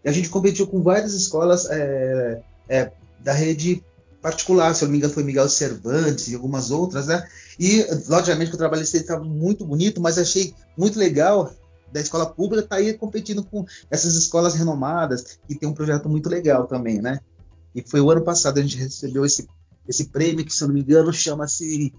[0.05, 3.85] e a gente competiu com várias escolas é, é, da rede
[4.21, 7.27] particular, se eu não me engano foi Miguel Cervantes e algumas outras, né?
[7.59, 11.53] E, logicamente, que o trabalho estava muito bonito, mas achei muito legal
[11.93, 16.29] da escola pública está aí competindo com essas escolas renomadas, que tem um projeto muito
[16.29, 17.21] legal também, né?
[17.75, 19.49] E foi o ano passado a gente recebeu esse,
[19.89, 21.93] esse prêmio, que se eu não me engano chama-se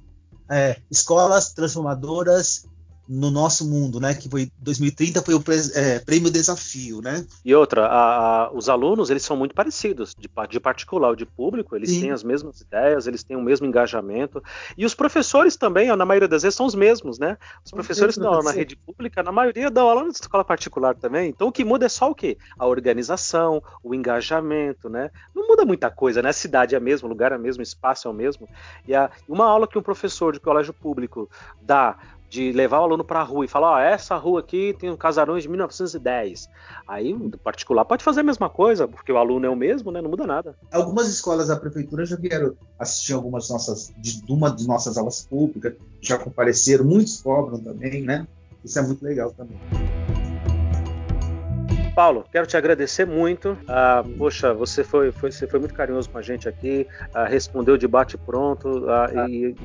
[0.50, 2.66] é, Escolas Transformadoras
[3.12, 4.14] no nosso mundo, né?
[4.14, 5.44] Que foi 2030 foi o
[5.76, 7.26] é, prêmio desafio, né?
[7.44, 11.26] E outra, a, a, os alunos eles são muito parecidos de, de particular ou de
[11.26, 12.02] público, eles Sim.
[12.02, 14.42] têm as mesmas ideias, eles têm o mesmo engajamento
[14.78, 17.38] e os professores também, na maioria das vezes são os mesmos, né?
[17.66, 21.30] Os professores dão aula na rede pública, na maioria dão aula na escola particular também.
[21.30, 22.38] Então o que muda é só o quê?
[22.58, 25.12] A organização, o engajamento, né?
[25.36, 26.30] Não muda muita coisa, né?
[26.30, 28.48] A cidade é a mesma, o lugar é o mesmo, o espaço é o mesmo.
[28.88, 31.30] E a, uma aula que um professor de colégio público
[31.62, 31.98] dá
[32.32, 34.96] de levar o aluno para a rua e falar, ó, essa rua aqui tem um
[34.96, 36.48] casarões de 1910.
[36.88, 40.02] Aí, o particular pode fazer a mesma coisa, porque o aluno é o mesmo, né?
[40.02, 40.56] Não muda nada.
[40.72, 45.74] Algumas escolas da prefeitura já vieram assistir algumas nossas, de, uma de nossas aulas públicas,
[46.00, 48.26] já compareceram, muitos cobram também, né?
[48.64, 49.60] Isso é muito legal também.
[51.94, 53.58] Paulo, quero te agradecer muito.
[53.68, 57.78] Ah, poxa, você foi, foi, você foi muito carinhoso com a gente aqui, ah, respondeu
[57.78, 59.30] de bate pronto ah.
[59.30, 59.56] e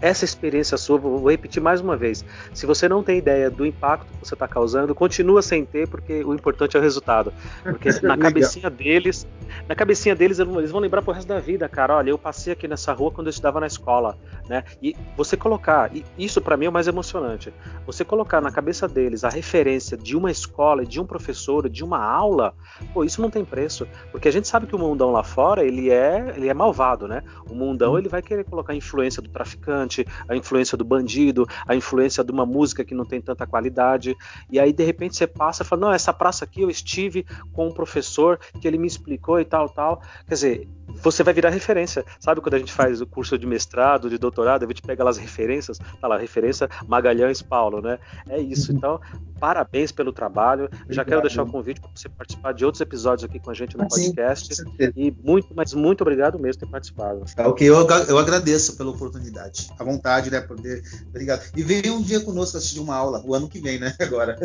[0.00, 2.24] essa experiência sua, vou repetir mais uma vez.
[2.52, 6.24] Se você não tem ideia do impacto que você está causando, continua sem ter, porque
[6.24, 7.32] o importante é o resultado.
[7.62, 9.26] Porque na cabecinha deles,
[9.68, 11.96] na cabecinha deles, eles vão lembrar pro resto da vida, cara.
[11.96, 14.64] Olha, eu passei aqui nessa rua quando eu estudava na escola, né?
[14.82, 17.52] E você colocar, isso para mim é o mais emocionante.
[17.86, 22.02] Você colocar na cabeça deles a referência de uma escola, de um professor, de uma
[22.02, 22.54] aula,
[22.92, 25.90] pô, isso não tem preço, porque a gente sabe que o mundão lá fora ele
[25.90, 27.22] é, ele é malvado, né?
[27.48, 27.98] O mundão hum.
[27.98, 32.32] ele vai querer colocar a influência do traficante, a influência do bandido, a influência de
[32.32, 34.16] uma música que não tem tanta qualidade.
[34.50, 37.68] E aí, de repente, você passa e fala: Não, essa praça aqui eu estive com
[37.68, 40.00] um professor que ele me explicou e tal, tal.
[40.26, 40.68] Quer dizer,
[41.02, 42.04] você vai virar referência.
[42.18, 45.10] Sabe quando a gente faz o curso de mestrado, de doutorado, a gente pega lá
[45.10, 47.98] as referências, tá lá, referência Magalhães Paulo, né?
[48.28, 48.72] É isso.
[48.72, 48.78] Uhum.
[48.78, 49.00] Então,
[49.38, 50.64] parabéns pelo trabalho.
[50.64, 50.94] Obrigado.
[50.94, 53.76] Já quero deixar o convite para você participar de outros episódios aqui com a gente
[53.76, 54.54] no podcast.
[54.54, 54.64] Sim,
[54.96, 57.24] e muito, mas muito obrigado mesmo por ter participado.
[57.34, 59.70] Tá, ok, eu, eu agradeço pela oportunidade.
[59.78, 60.40] À vontade, né?
[60.40, 60.82] Poder.
[61.08, 61.42] Obrigado.
[61.56, 63.94] E venha um dia conosco assistir uma aula, o ano que vem, né?
[64.00, 64.36] Agora.